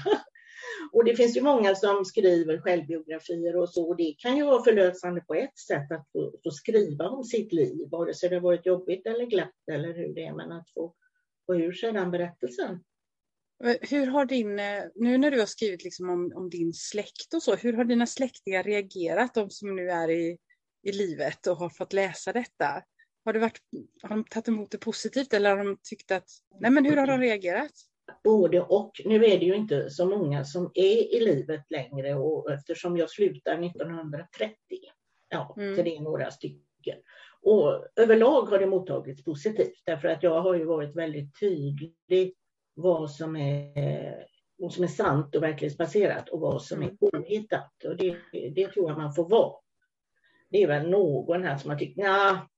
Och 0.92 1.04
det 1.04 1.16
finns 1.16 1.36
ju 1.36 1.40
många 1.40 1.74
som 1.74 2.04
skriver 2.04 2.58
självbiografier 2.58 3.56
och 3.56 3.68
så. 3.68 3.88
Och 3.88 3.96
det 3.96 4.14
kan 4.18 4.36
ju 4.36 4.44
vara 4.44 4.64
förlösande 4.64 5.20
på 5.20 5.34
ett 5.34 5.58
sätt 5.58 5.92
att 5.92 6.08
få, 6.12 6.32
få 6.44 6.50
skriva 6.50 7.08
om 7.08 7.24
sitt 7.24 7.52
liv, 7.52 7.88
vare 7.90 8.14
sig 8.14 8.28
det 8.28 8.34
har 8.34 8.42
varit 8.42 8.66
jobbigt 8.66 9.06
eller 9.06 9.26
glatt 9.26 9.68
eller 9.72 9.94
hur 9.94 10.14
det 10.14 10.24
är, 10.24 10.34
men 10.34 10.52
att 10.52 10.70
få, 10.74 10.94
få 11.46 11.56
ur 11.56 11.72
sig 11.72 11.92
den 11.92 12.10
berättelsen. 12.10 12.84
Hur 13.80 14.06
har 14.06 14.24
din, 14.24 14.58
eh, 14.58 14.84
nu 14.94 15.18
när 15.18 15.30
du 15.30 15.38
har 15.38 15.46
skrivit 15.46 15.84
liksom 15.84 16.10
om, 16.10 16.32
om 16.34 16.50
din 16.50 16.72
släkt 16.72 17.34
och 17.34 17.42
så, 17.42 17.54
hur 17.54 17.72
har 17.72 17.84
dina 17.84 18.06
släktingar 18.06 18.62
reagerat, 18.62 19.34
de 19.34 19.50
som 19.50 19.76
nu 19.76 19.90
är 19.90 20.10
i, 20.10 20.38
i 20.82 20.92
livet 20.92 21.46
och 21.46 21.56
har 21.56 21.70
fått 21.70 21.92
läsa 21.92 22.32
detta? 22.32 22.82
Har, 23.24 23.32
det 23.32 23.38
varit, 23.38 23.60
har 24.02 24.08
de 24.08 24.24
tagit 24.24 24.48
emot 24.48 24.70
det 24.70 24.78
positivt 24.78 25.32
eller 25.32 25.56
har 25.56 25.64
de 25.64 25.78
tyckt 25.82 26.10
att, 26.10 26.28
nej 26.60 26.70
men 26.70 26.84
hur 26.84 26.96
har 26.96 27.06
de 27.06 27.18
reagerat? 27.18 27.72
Både 28.24 28.60
och. 28.60 28.90
Nu 29.04 29.24
är 29.24 29.38
det 29.38 29.44
ju 29.46 29.54
inte 29.54 29.90
så 29.90 30.06
många 30.06 30.44
som 30.44 30.70
är 30.74 31.14
i 31.16 31.20
livet 31.20 31.64
längre 31.70 32.14
och 32.14 32.50
eftersom 32.52 32.96
jag 32.96 33.10
slutar 33.10 33.64
1930, 33.64 34.56
ja, 35.28 35.54
Mm. 35.56 35.76
så 35.76 35.82
det 35.82 35.96
är 35.96 36.00
några 36.00 36.30
stycken. 36.30 36.98
Och 37.40 37.86
överlag 37.96 38.42
har 38.42 38.58
det 38.58 38.66
mottagits 38.66 39.24
positivt 39.24 39.82
därför 39.84 40.08
att 40.08 40.22
jag 40.22 40.40
har 40.40 40.54
ju 40.54 40.64
varit 40.64 40.96
väldigt 40.96 41.40
tydlig 41.40 42.34
vad 42.74 43.10
som 43.10 43.36
är, 43.36 44.26
vad 44.58 44.72
som 44.72 44.84
är 44.84 44.88
sant 44.88 45.34
och 45.34 45.42
verklighetsbaserat 45.42 46.28
och 46.28 46.40
vad 46.40 46.62
som 46.62 46.78
är 46.82 46.84
Mm. 46.86 46.96
påhittat. 46.96 47.84
Och 47.84 47.96
det, 47.96 48.16
det 48.54 48.68
tror 48.68 48.90
jag 48.90 48.98
man 48.98 49.12
får 49.14 49.28
vara. 49.28 49.54
Det 50.50 50.62
är 50.62 50.66
väl 50.66 50.90
någon 50.90 51.44
här 51.44 51.56
som 51.58 51.70
har 51.70 51.78
tyckt, 51.78 51.98
ja, 51.98 52.48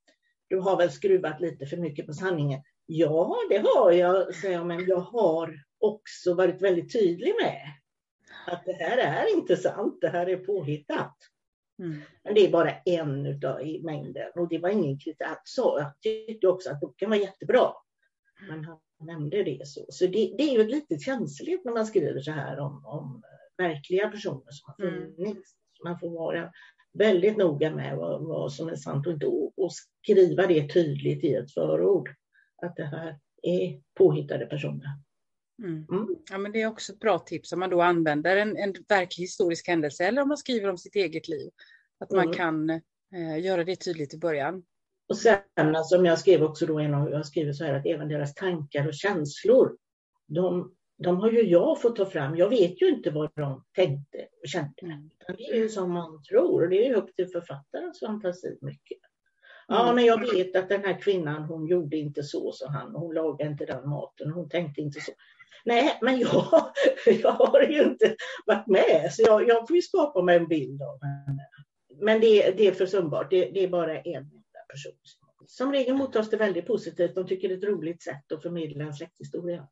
du 0.48 0.56
har 0.58 0.76
väl 0.76 0.90
skruvat 0.90 1.40
lite 1.40 1.66
för 1.66 1.76
mycket 1.76 2.06
på 2.06 2.12
sanningen. 2.12 2.60
Ja, 2.86 3.36
det 3.50 3.58
har 3.58 3.92
jag, 3.92 4.34
säger 4.34 4.54
jag, 4.54 4.66
men 4.66 4.86
jag 4.86 5.00
har 5.00 5.54
också 5.78 6.34
varit 6.34 6.62
väldigt 6.62 6.92
tydlig 6.92 7.34
med 7.42 7.60
att 8.46 8.64
det 8.64 8.72
här 8.72 8.98
är 8.98 9.36
inte 9.36 9.56
sant, 9.56 9.98
det 10.00 10.08
här 10.08 10.26
är 10.26 10.36
påhittat. 10.36 11.16
Mm. 11.78 12.00
Men 12.24 12.34
det 12.34 12.46
är 12.46 12.50
bara 12.50 12.70
en 12.84 13.26
utav 13.26 13.62
i 13.62 13.82
mängden 13.82 14.30
och 14.34 14.48
det 14.48 14.58
var 14.58 14.68
ingen 14.68 14.98
kritik. 14.98 15.38
Så 15.44 15.78
jag 15.80 16.00
tyckte 16.00 16.46
också 16.48 16.70
att 16.70 16.80
boken 16.80 17.10
var 17.10 17.16
jättebra. 17.16 17.72
Men 18.48 18.64
han 18.64 18.78
nämnde 19.00 19.42
det 19.42 19.66
så. 19.66 19.86
Så 19.88 20.06
det, 20.06 20.34
det 20.38 20.42
är 20.42 20.52
ju 20.52 20.64
lite 20.64 20.98
känsligt 20.98 21.64
när 21.64 21.72
man 21.72 21.86
skriver 21.86 22.20
så 22.20 22.30
här 22.30 22.58
om, 22.60 22.86
om 22.86 23.22
verkliga 23.58 24.08
personer 24.08 24.50
som 24.50 24.74
har 24.76 24.88
Mm. 24.88 25.14
funnits. 25.16 25.54
Man 25.84 25.98
får 25.98 26.10
vara 26.10 26.52
väldigt 26.92 27.36
noga 27.36 27.74
med 27.74 27.96
vad, 27.96 28.26
vad 28.26 28.52
som 28.52 28.68
är 28.68 28.76
sant 28.76 29.06
och 29.06 29.12
inte 29.12 29.26
och, 29.26 29.52
och 29.58 29.72
skriva 29.72 30.46
det 30.46 30.68
tydligt 30.72 31.24
i 31.24 31.34
ett 31.34 31.52
förord. 31.52 32.10
Att 32.64 32.76
det 32.76 32.84
här 32.84 33.18
är 33.42 33.80
påhittade 33.94 34.46
personer. 34.46 34.86
Mm. 35.62 35.86
Mm. 35.90 36.16
Ja, 36.30 36.38
men 36.38 36.52
det 36.52 36.62
är 36.62 36.66
också 36.66 36.92
ett 36.92 37.00
bra 37.00 37.18
tips 37.18 37.52
om 37.52 37.60
man 37.60 37.70
då 37.70 37.82
använder 37.82 38.36
en, 38.36 38.56
en 38.56 38.74
verklig 38.88 39.22
historisk 39.22 39.68
händelse 39.68 40.04
eller 40.04 40.22
om 40.22 40.28
man 40.28 40.36
skriver 40.36 40.70
om 40.70 40.78
sitt 40.78 40.96
eget 40.96 41.28
liv. 41.28 41.50
Att 41.98 42.10
man 42.10 42.24
Mm. 42.24 42.34
kan 42.34 42.70
eh, 42.70 43.44
göra 43.44 43.64
det 43.64 43.76
tydligt 43.76 44.14
i 44.14 44.18
början. 44.18 44.64
Och 45.08 45.16
sen 45.16 45.84
som 45.84 46.04
jag 46.04 46.18
skrev 46.18 46.42
också 46.42 46.66
då, 46.66 46.80
jag 46.82 47.26
skriver 47.26 47.52
så 47.52 47.64
här 47.64 47.74
att 47.74 47.86
även 47.86 48.08
deras 48.08 48.34
tankar 48.34 48.86
och 48.86 48.94
känslor, 48.94 49.76
de, 50.26 50.74
de 50.98 51.16
har 51.16 51.30
ju 51.30 51.42
jag 51.42 51.80
fått 51.82 51.96
ta 51.96 52.06
fram. 52.06 52.36
Jag 52.36 52.48
vet 52.48 52.82
ju 52.82 52.88
inte 52.88 53.10
vad 53.10 53.30
de 53.34 53.64
tänkte 53.74 54.18
och 54.42 54.48
kände. 54.48 54.74
Mm. 54.82 55.10
Det 55.26 55.44
är 55.44 55.56
ju 55.56 55.68
som 55.68 55.92
man 55.92 56.22
tror 56.22 56.62
och 56.62 56.68
det 56.68 56.86
är 56.86 56.88
ju 56.88 56.94
upp 56.94 57.16
till 57.16 57.28
författarens 57.28 58.00
fantasi 58.00 58.58
mycket. 58.60 58.98
Ja, 59.74 59.82
Mm. 59.82 59.94
men 59.94 60.04
jag 60.04 60.20
vet 60.34 60.56
att 60.56 60.68
den 60.68 60.84
här 60.84 61.00
kvinnan, 61.00 61.42
hon 61.42 61.66
gjorde 61.66 61.96
inte 61.96 62.22
så, 62.22 62.52
så 62.52 62.68
han. 62.68 62.94
Hon 62.94 63.14
lagade 63.14 63.50
inte 63.50 63.64
den 63.66 63.88
maten, 63.88 64.30
hon 64.30 64.48
tänkte 64.48 64.80
inte 64.80 65.00
så. 65.00 65.12
Nej, 65.64 65.98
men 66.02 66.18
jag, 66.18 66.72
jag 67.22 67.30
har 67.30 67.62
ju 67.62 67.82
inte 67.82 68.16
varit 68.46 68.66
med, 68.66 69.10
så 69.12 69.22
jag, 69.22 69.48
jag 69.48 69.68
får 69.68 69.76
ju 69.76 69.82
skapa 69.82 70.22
mig 70.22 70.36
en 70.36 70.48
bild 70.48 70.82
av 70.82 70.98
henne. 71.02 71.46
Men 72.00 72.20
det, 72.20 72.50
det 72.50 72.66
är 72.68 72.72
försumbart, 72.72 73.30
det, 73.30 73.50
det 73.50 73.64
är 73.64 73.68
bara 73.68 74.00
en 74.00 74.16
enda 74.16 74.60
person. 74.72 74.92
Som 75.46 75.72
regel 75.72 75.94
mottas 75.94 76.30
det 76.30 76.36
väldigt 76.36 76.66
positivt, 76.66 77.14
de 77.14 77.26
tycker 77.26 77.48
det 77.48 77.54
är 77.54 77.58
ett 77.58 77.64
roligt 77.64 78.02
sätt 78.02 78.32
att 78.32 78.42
förmedla 78.42 78.84
en 78.84 78.94
släkthistoria. 78.94 79.68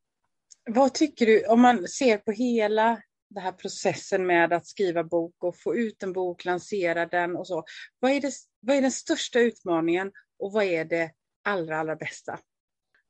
Vad 0.71 0.95
tycker 0.95 1.27
du, 1.27 1.47
om 1.47 1.61
man 1.61 1.89
ser 1.89 2.19
på 2.19 2.33
hela 2.33 3.03
den 3.35 3.43
här 3.43 3.53
processen 3.53 4.27
med 4.27 4.53
att 4.53 4.67
skriva 4.67 5.05
bok 5.05 5.45
och 5.45 5.57
få 5.59 5.77
ut 5.77 6.03
en 6.03 6.13
bok, 6.13 6.45
lansera 6.45 7.07
den 7.07 7.37
och 7.37 7.47
så. 7.47 7.65
Vad 8.01 8.11
är, 8.11 8.21
det, 8.21 8.33
vad 8.61 8.77
är 8.77 8.83
den 8.83 8.91
största 8.91 9.39
utmaningen 9.39 10.13
och 10.39 10.53
vad 10.53 10.65
är 10.65 10.85
det 10.85 11.11
allra, 11.45 11.77
allra 11.77 11.97
bästa? 11.97 12.39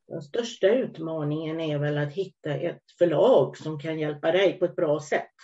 Den 0.08 0.22
största 0.22 0.68
utmaningen 0.68 1.60
är 1.60 1.78
väl 1.78 1.98
att 1.98 2.12
hitta 2.12 2.54
ett 2.54 2.82
förlag 2.98 3.56
som 3.56 3.80
kan 3.80 3.98
hjälpa 3.98 4.32
dig 4.32 4.58
på 4.58 4.64
ett 4.64 4.76
bra 4.76 5.00
sätt. 5.00 5.34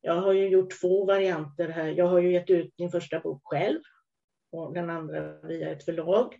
Jag 0.00 0.14
har 0.14 0.32
ju 0.32 0.48
gjort 0.48 0.80
två 0.80 1.04
varianter 1.04 1.68
här. 1.68 1.88
Jag 1.88 2.06
har 2.06 2.18
ju 2.18 2.32
gett 2.32 2.50
ut 2.50 2.74
min 2.78 2.90
första 2.90 3.20
bok 3.20 3.40
själv 3.44 3.80
och 4.52 4.74
den 4.74 4.90
andra 4.90 5.40
via 5.40 5.70
ett 5.70 5.84
förlag. 5.84 6.36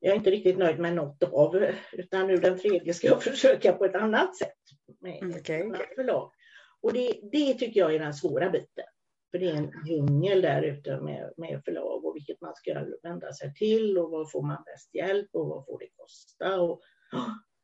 Jag 0.00 0.12
är 0.12 0.16
inte 0.16 0.30
riktigt 0.30 0.58
nöjd 0.58 0.78
med 0.78 0.94
något 0.94 1.22
av, 1.22 1.66
utan 1.92 2.26
nu 2.26 2.36
den 2.36 2.58
tredje 2.58 2.94
ska 2.94 3.06
jag 3.06 3.22
försöka 3.22 3.72
på 3.72 3.84
ett 3.84 3.94
annat 3.94 4.36
sätt 4.36 4.56
med 5.00 5.30
ett 5.30 5.40
Okej. 5.40 5.62
annat 5.62 5.94
förlag. 5.96 6.32
Och 6.82 6.92
det, 6.92 7.20
det 7.32 7.54
tycker 7.54 7.80
jag 7.80 7.94
är 7.94 7.98
den 7.98 8.14
svåra 8.14 8.50
biten. 8.50 8.84
För 9.30 9.38
det 9.38 9.50
är 9.50 9.54
en 9.54 9.72
djungel 9.86 10.42
där 10.42 10.62
ute 10.62 11.00
med, 11.00 11.32
med 11.36 11.62
förlag 11.64 12.04
och 12.04 12.16
vilket 12.16 12.40
man 12.40 12.54
ska 12.54 12.86
vända 13.02 13.32
sig 13.32 13.54
till 13.54 13.98
och 13.98 14.10
vad 14.10 14.30
får 14.30 14.42
man 14.42 14.62
bäst 14.66 14.94
hjälp 14.94 15.28
och 15.32 15.46
vad 15.46 15.66
får 15.66 15.78
det 15.78 15.88
kosta. 15.96 16.60
Och, 16.60 16.80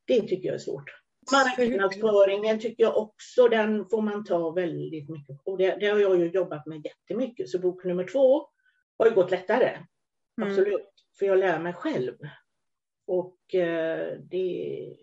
det 0.07 0.21
tycker 0.21 0.49
jag 0.49 0.55
är 0.55 0.59
svårt. 0.59 0.91
Marknadsföringen 1.33 2.61
tycker 2.61 2.83
jag 2.83 2.97
också, 2.97 3.49
den 3.49 3.89
får 3.89 4.03
man 4.03 4.25
ta 4.25 4.51
väldigt 4.51 5.09
mycket 5.09 5.45
på. 5.45 5.57
Det, 5.57 5.77
det 5.81 5.87
har 5.87 5.99
jag 5.99 6.19
ju 6.19 6.31
jobbat 6.31 6.67
med 6.67 6.85
jättemycket, 6.85 7.49
så 7.49 7.59
bok 7.59 7.85
nummer 7.85 8.05
två 8.05 8.49
har 8.99 9.07
ju 9.07 9.15
gått 9.15 9.31
lättare. 9.31 9.69
Mm. 10.41 10.51
Absolut, 10.51 10.93
för 11.19 11.27
jag 11.27 11.39
lär 11.39 11.59
mig 11.59 11.73
själv. 11.73 12.15
Och 13.07 13.55
eh, 13.55 14.19
det, 14.31 14.97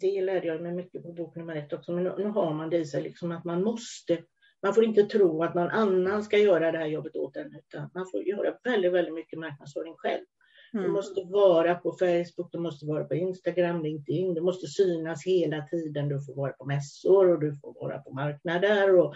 det 0.00 0.20
lärde 0.22 0.46
jag 0.46 0.62
mig 0.62 0.72
mycket 0.74 1.02
på 1.02 1.12
bok 1.12 1.36
nummer 1.36 1.56
ett 1.56 1.72
också. 1.72 1.92
Men 1.92 2.04
nu, 2.04 2.14
nu 2.18 2.24
har 2.24 2.54
man 2.54 2.70
det 2.70 2.78
i 2.78 2.84
sig 2.84 3.02
liksom 3.02 3.32
att 3.32 3.44
man 3.44 3.62
måste, 3.62 4.18
man 4.62 4.74
får 4.74 4.84
inte 4.84 5.02
tro 5.02 5.42
att 5.42 5.54
någon 5.54 5.70
annan 5.70 6.22
ska 6.24 6.38
göra 6.38 6.72
det 6.72 6.78
här 6.78 6.86
jobbet 6.86 7.16
åt 7.16 7.36
en, 7.36 7.54
utan 7.54 7.90
man 7.94 8.06
får 8.10 8.22
göra 8.22 8.54
väldigt, 8.64 8.92
väldigt 8.92 9.14
mycket 9.14 9.38
marknadsföring 9.38 9.94
själv. 9.96 10.24
Du 10.72 10.78
Mm. 10.78 10.92
måste 10.92 11.24
vara 11.24 11.74
på 11.74 11.92
Facebook, 11.92 12.52
du 12.52 12.58
måste 12.58 12.86
vara 12.86 13.04
på 13.04 13.14
Instagram, 13.14 13.82
LinkedIn, 13.82 14.34
du 14.34 14.40
måste 14.40 14.66
synas 14.66 15.26
hela 15.26 15.62
tiden, 15.66 16.08
du 16.08 16.20
får 16.24 16.34
vara 16.34 16.52
på 16.52 16.64
mässor 16.64 17.32
och 17.32 17.40
du 17.40 17.56
får 17.56 17.74
vara 17.74 17.98
på 17.98 18.12
marknader. 18.12 18.94
Och, 18.98 19.14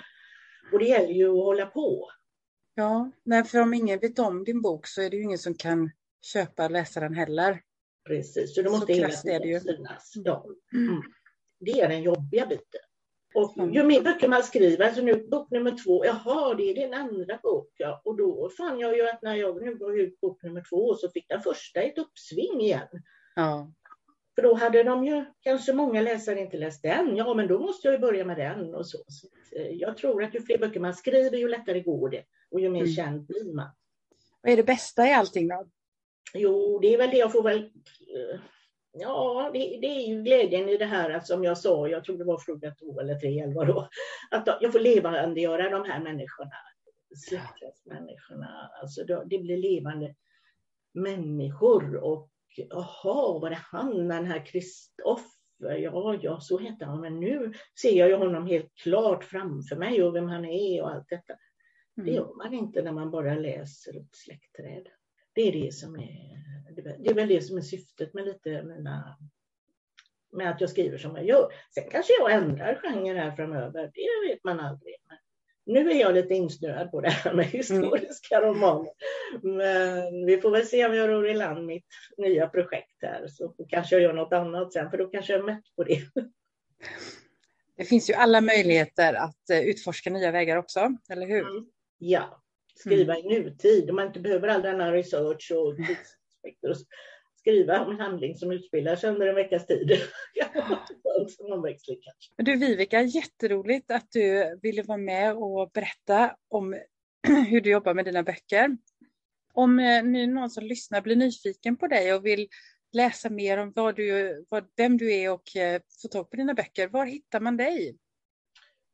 och 0.73 0.79
det 0.79 0.85
gäller 0.85 1.15
ju 1.15 1.29
att 1.29 1.45
hålla 1.45 1.67
på. 1.67 2.11
Ja, 2.75 3.11
nej, 3.25 3.45
för 3.45 3.59
om 3.61 3.75
ingen 3.75 3.99
vet 3.99 4.19
om 4.19 4.45
din 4.45 4.63
bok 4.63 4.87
så 4.87 5.03
är 5.03 5.11
det 5.11 5.17
ju 5.17 5.23
ingen 5.23 5.39
som 5.39 5.55
kan 5.55 5.91
köpa 6.33 6.65
och 6.65 6.71
läsa 6.71 7.01
den 7.01 7.15
heller. 7.15 7.61
Precis, 8.07 8.55
så 8.55 8.63
Så 8.63 8.71
måste 8.71 8.93
hela 8.93 9.09
tiden 9.09 9.61
synas. 9.61 10.13
Ja. 10.25 10.47
Mm. 10.75 11.03
Det 11.61 11.81
är 11.81 11.89
den 11.89 12.03
jobbiga 12.03 12.47
biten. 12.47 12.81
Och 13.35 13.59
Mm. 13.59 13.75
ju 13.75 13.83
mer 13.83 14.03
böcker 14.03 14.29
man 14.29 14.43
skriver, 14.43 14.87
alltså 14.87 15.03
nu 15.03 15.27
bok 15.29 15.51
nummer 15.51 15.85
två, 15.85 16.05
jaha, 16.05 16.55
det 16.55 16.71
är 16.71 16.75
din 16.75 16.95
andra 16.95 17.39
bok. 17.43 17.69
Ja. 17.77 18.03
Och 18.05 18.17
då 18.17 18.51
fann 18.57 18.79
jag 18.79 18.97
ju 18.97 19.09
att 19.09 19.23
när 19.23 19.35
jag 19.35 19.63
nu 19.63 19.75
gav 19.75 19.97
ut 19.97 20.21
bok 20.21 20.43
nummer 20.43 20.65
två 20.71 20.95
så 20.95 21.09
fick 21.11 21.29
den 21.29 21.41
första 21.41 21.81
ett 21.81 21.99
uppsving 21.99 22.61
igen. 22.61 22.89
Ja, 23.35 23.73
För 24.35 24.43
då 24.43 24.55
hade 24.55 24.83
de 24.83 25.05
ju 25.05 25.25
kanske 25.41 25.73
många 25.73 26.01
läsare 26.01 26.41
inte 26.41 26.57
läst 26.57 26.83
den. 26.83 27.17
Ja, 27.17 27.35
men 27.35 27.49
då 27.49 27.59
måste 27.59 27.89
jag 27.89 27.93
ju 27.95 27.99
börja 27.99 28.25
med 28.25 28.37
den 28.39 28.75
och 28.75 28.87
så. 28.87 28.99
så 29.09 29.29
eh, 29.57 29.69
jag 29.71 29.97
tror 29.97 30.25
att 30.25 30.35
ju 30.35 30.41
fler 30.43 30.59
böcker 30.59 30.81
man 30.81 30.95
skriver, 30.95 31.39
ju 31.39 31.49
lättare 31.49 31.81
går 31.81 32.11
det 32.11 32.25
och 32.51 32.61
ju 32.61 32.69
mer 32.71 32.81
Mm. 32.83 32.93
känd 32.93 33.27
blir 33.27 33.53
man. 33.55 33.69
vad 34.43 34.53
är 34.53 34.57
det 34.57 34.63
bästa 34.65 35.07
i 35.09 35.13
allting 35.13 35.49
då? 35.49 35.67
Jo, 36.35 36.79
det 36.83 36.95
är 36.95 36.99
väl 36.99 37.11
det 37.11 37.17
jag 37.17 37.33
får 37.33 37.43
väl... 37.43 37.59
eh, 37.59 38.41
Ja, 38.93 39.51
det, 39.53 39.59
det, 39.59 39.87
är 39.87 40.09
ju 40.09 40.23
glädjen 40.23 40.69
i 40.69 40.77
det 40.77 40.85
här 40.85 41.11
att 41.11 41.27
som 41.27 41.45
jag 41.45 41.59
sa, 41.59 41.89
jag 41.89 42.05
tror 42.05 42.19
det 42.19 42.25
var 42.25 42.39
fråga 42.39 42.75
två 42.75 43.01
eller 43.01 43.15
tre 43.15 43.41
eller 43.41 43.55
vad 43.55 43.67
då, 43.67 43.89
att 44.31 44.59
jag 44.61 44.73
får 44.73 44.81
levandegöra 44.81 45.71
de 45.71 45.91
här 45.91 46.01
människorna, 46.01 46.51
släktträdsmänniskorna. 47.29 48.71
Alltså 48.81 49.05
det 49.05 49.39
blir 49.39 49.57
levande 49.57 50.15
människor 50.95 51.97
och 51.97 52.31
jaha, 52.57 53.39
var 53.39 53.51
det 53.51 53.59
han 53.61 54.09
den 54.09 54.27
här 54.27 54.47
Kristoffer? 54.47 55.77
Ja, 55.77 56.19
ja, 56.23 56.41
så 56.41 56.59
hette 56.59 56.85
han, 56.85 57.01
men 57.01 57.21
nu 57.21 57.53
ser 57.81 57.99
jag 57.99 58.09
ju 58.09 58.15
honom 58.15 58.47
helt 58.47 58.75
klart 58.75 59.25
framför 59.25 59.77
mig 59.77 60.03
och 60.03 60.15
vem 60.15 60.29
han 60.29 60.45
är 60.45 60.83
och 60.83 60.91
allt 60.91 61.09
detta. 61.09 61.33
Mm. 61.97 62.07
Det 62.07 62.13
gör 62.17 62.35
man 62.37 62.55
inte 62.55 62.83
när 62.83 62.93
man 62.93 63.11
bara 63.11 63.35
läser 63.35 63.97
ett 64.01 64.15
släktträd. 64.15 64.89
Det 65.41 65.49
är 65.49 65.53
det 65.53 65.75
som 65.75 65.95
är, 65.97 66.43
det 66.99 67.11
är 67.11 67.15
väl 67.15 67.29
det 67.29 67.41
som 67.41 67.57
är 67.57 67.63
syftet 67.63 68.15
med 68.15 68.25
lite 68.25 68.63
mina, 68.63 69.19
med 70.33 70.51
att 70.51 70.61
jag 70.61 70.71
skriver 70.71 70.99
som 70.99 71.17
jag 71.17 71.27
gör. 71.27 71.53
Sen 71.75 71.85
kanske 71.91 72.13
jag 72.19 72.33
ändrar 72.33 72.75
genre 72.75 73.19
här 73.19 73.37
framöver, 73.37 73.91
det 73.95 74.29
vet 74.29 74.45
man 74.45 74.61
aldrig. 74.61 74.95
Men 75.09 75.75
nu 75.75 75.91
är 75.91 76.01
jag 76.01 76.15
lite 76.15 76.35
insnöad 76.35 76.91
på 76.91 77.01
det 77.01 77.11
här 77.11 77.35
med 77.35 77.47
historiska 77.47 78.37
mm. 78.37 78.49
romaner. 78.49 78.93
Men 79.43 80.27
vi 80.27 80.41
får 80.41 80.51
väl 80.51 80.67
se 80.67 80.87
om 80.87 80.95
jag 80.95 81.09
ror 81.09 81.29
i 81.29 81.35
land 81.35 81.67
mitt 81.67 81.87
nya 82.17 82.49
projekt 82.49 83.03
här, 83.03 83.29
så 83.29 83.55
kanske 83.69 83.95
jag 83.95 84.03
gör 84.03 84.13
något 84.13 84.33
annat 84.33 84.73
sen, 84.73 84.91
för 84.91 84.99
då 84.99 85.07
kanske 85.07 85.33
jag 85.33 85.41
är 85.41 85.45
mätt 85.45 85.77
på 85.77 85.85
det. 85.85 86.01
Det 87.77 87.85
finns 87.85 88.11
ju 88.11 88.15
alla 88.15 88.41
möjligheter 88.41 89.15
att 89.15 89.51
eh, 89.51 89.61
utforska 89.61 90.11
nya 90.11 90.31
vägar 90.31 90.57
också, 90.57 90.97
eller 91.09 91.27
hur? 91.27 91.51
Mm. 91.51 91.67
Ja, 91.99 92.43
skriva 92.75 93.17
mm. 93.17 93.33
i 93.33 93.39
nutid. 93.39 93.95
Man 93.95 94.07
inte 94.07 94.21
behöver 94.21 94.49
all 94.49 94.63
denna 94.63 94.93
research 94.93 95.53
och 95.55 95.75
skriva 97.41 97.85
om 97.85 97.91
en 97.91 98.01
handling 98.01 98.37
som 98.37 98.53
utspelar 98.53 98.97
sig 98.97 99.11
under 99.11 99.27
en 99.27 99.35
veckas 99.35 99.67
tid. 99.67 99.89
du 102.37 102.57
Vivica, 102.57 103.03
jätteroligt 103.03 103.91
att 103.91 104.07
du 104.11 104.59
ville 104.63 104.83
vara 104.83 104.99
med 104.99 105.37
och 105.37 105.71
berätta 105.71 106.37
om 106.49 106.81
hur 107.49 107.61
du 107.61 107.71
jobbar 107.71 107.95
med 107.95 108.05
dina 108.05 108.23
böcker. 108.23 108.77
Om 109.53 109.79
eh, 109.79 110.03
nu 110.03 110.27
någon 110.27 110.51
som 110.51 110.65
lyssnar 110.65 111.01
blir 111.01 111.17
nyfiken 111.17 111.77
på 111.77 111.87
dig 111.87 112.15
och 112.15 112.27
vill 112.27 112.49
läsa 112.93 113.31
mer 113.31 113.59
om 113.59 113.73
vad 113.77 113.97
du, 113.97 114.45
vad, 114.49 114.65
vem 114.77 114.97
du 114.97 115.15
är 115.15 115.33
och 115.33 115.57
eh, 115.57 115.81
få 116.03 116.09
tag 116.09 116.31
på 116.31 116.37
dina 116.37 116.55
böcker, 116.55 116.89
var 116.89 117.07
hittar 117.07 117.41
man 117.41 117.57
dig? 117.57 117.97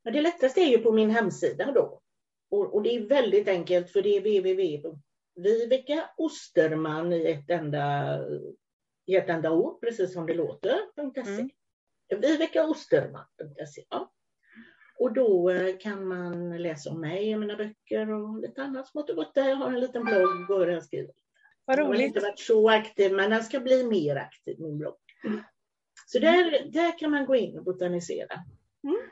Ja, 0.02 0.10
det 0.10 0.20
lättaste 0.20 0.60
är 0.60 0.68
ju 0.68 0.78
på 0.78 0.92
min 0.92 1.10
hemsida 1.10 1.72
då. 1.72 2.00
Och, 2.50 2.74
och, 2.74 2.82
det 2.82 2.96
är 2.96 3.00
väldigt 3.00 3.48
enkelt 3.48 3.90
för 3.90 4.02
det 4.02 4.16
är 4.16 4.20
www.viveka 4.20 6.10
Osterman 6.16 7.12
i 7.12 7.26
ett 7.30 7.50
enda, 7.50 8.18
i 9.06 9.16
ett 9.16 9.28
enda 9.28 9.50
ord, 9.50 9.80
precis 9.80 10.12
som 10.12 10.26
det 10.26 10.34
låter, 10.34 10.78
mm. 11.16 11.50
Vivekaosterman.se. 12.20 13.84
Ja. 13.90 14.12
Och 14.98 15.12
då 15.12 15.50
eh, 15.50 15.78
kan 15.78 16.08
man 16.08 16.62
läsa 16.62 16.90
om 16.90 17.00
mig 17.00 17.34
och 17.34 17.40
mina 17.40 17.56
böcker 17.56 18.10
och 18.10 18.40
lite 18.40 18.62
annat 18.62 18.88
smått 18.88 19.10
och 19.10 19.16
gott 19.16 19.34
där. 19.34 19.48
Jag 19.48 19.56
har 19.56 19.72
en 19.72 19.80
liten 19.80 20.04
blogg 20.04 20.50
och 20.50 20.70
jag 20.70 20.84
skriver. 20.84 21.14
Vad 21.64 21.78
roligt. 21.78 21.90
Jag 21.90 21.98
har 21.98 22.06
inte 22.06 22.20
varit 22.20 22.38
så 22.38 22.70
aktiv, 22.70 23.12
men 23.12 23.30
den 23.30 23.42
ska 23.42 23.60
bli 23.60 23.84
mer 23.84 24.16
aktiv, 24.16 24.60
min 24.60 24.78
blogg. 24.78 24.96
Så 26.06 26.18
där, 26.18 26.70
där 26.72 26.98
kan 26.98 27.10
man 27.10 27.26
gå 27.26 27.36
in 27.36 27.58
och 27.58 27.64
botanisera. 27.64 28.34
Mm. 28.84 29.10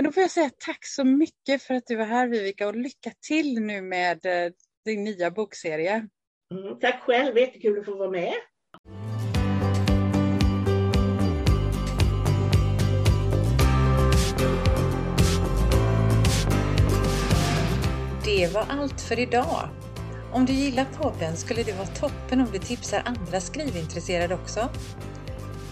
Men 0.00 0.04
då 0.04 0.12
får 0.12 0.20
jag 0.20 0.30
säga 0.30 0.50
tack 0.58 0.86
så 0.86 1.04
mycket 1.04 1.62
för 1.62 1.74
att 1.74 1.86
du 1.86 1.96
var 1.96 2.04
här 2.04 2.28
Vivica 2.28 2.68
och 2.68 2.76
lycka 2.76 3.12
till 3.20 3.60
nu 3.60 3.82
med 3.82 4.26
eh, 4.26 4.52
din 4.84 5.04
nya 5.04 5.30
bokserie. 5.30 6.06
Mm, 6.54 6.78
tack 6.80 7.02
själv, 7.02 7.38
jättekul 7.38 7.78
att 7.78 7.84
få 7.84 7.96
vara 7.96 8.10
med. 8.10 8.32
Det 18.24 18.54
var 18.54 18.66
allt 18.68 19.00
för 19.00 19.18
idag. 19.18 19.68
Om 20.32 20.46
du 20.46 20.52
gillar 20.52 20.84
podden 20.84 21.36
skulle 21.36 21.62
det 21.62 21.72
vara 21.72 21.86
toppen 21.86 22.40
om 22.40 22.48
du 22.52 22.58
tipsar 22.58 23.02
andra 23.04 23.40
skrivintresserade 23.40 24.34
också. 24.34 24.68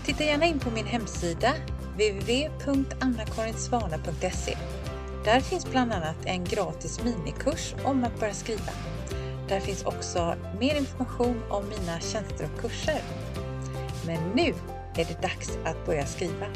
Titta 0.06 0.24
gärna 0.24 0.46
in 0.46 0.58
på 0.58 0.70
min 0.70 0.86
hemsida 0.86 1.54
www.annakarinsvana.se. 1.98 4.56
Där 5.24 5.40
finns 5.40 5.70
bland 5.70 5.92
annat 5.92 6.16
en 6.24 6.44
gratis 6.44 7.00
minikurs 7.04 7.74
om 7.84 8.04
att 8.04 8.20
börja 8.20 8.34
skriva. 8.34 8.72
Där 9.48 9.60
finns 9.60 9.84
också 9.84 10.34
mer 10.60 10.74
information 10.74 11.42
om 11.50 11.64
mina 11.68 12.00
tjänster 12.00 12.48
och 12.54 12.60
kurser. 12.60 13.00
Men 14.06 14.30
nu 14.34 14.54
är 14.96 15.04
det 15.04 15.22
dags 15.22 15.58
att 15.64 15.86
börja 15.86 16.06
skriva. 16.06 16.46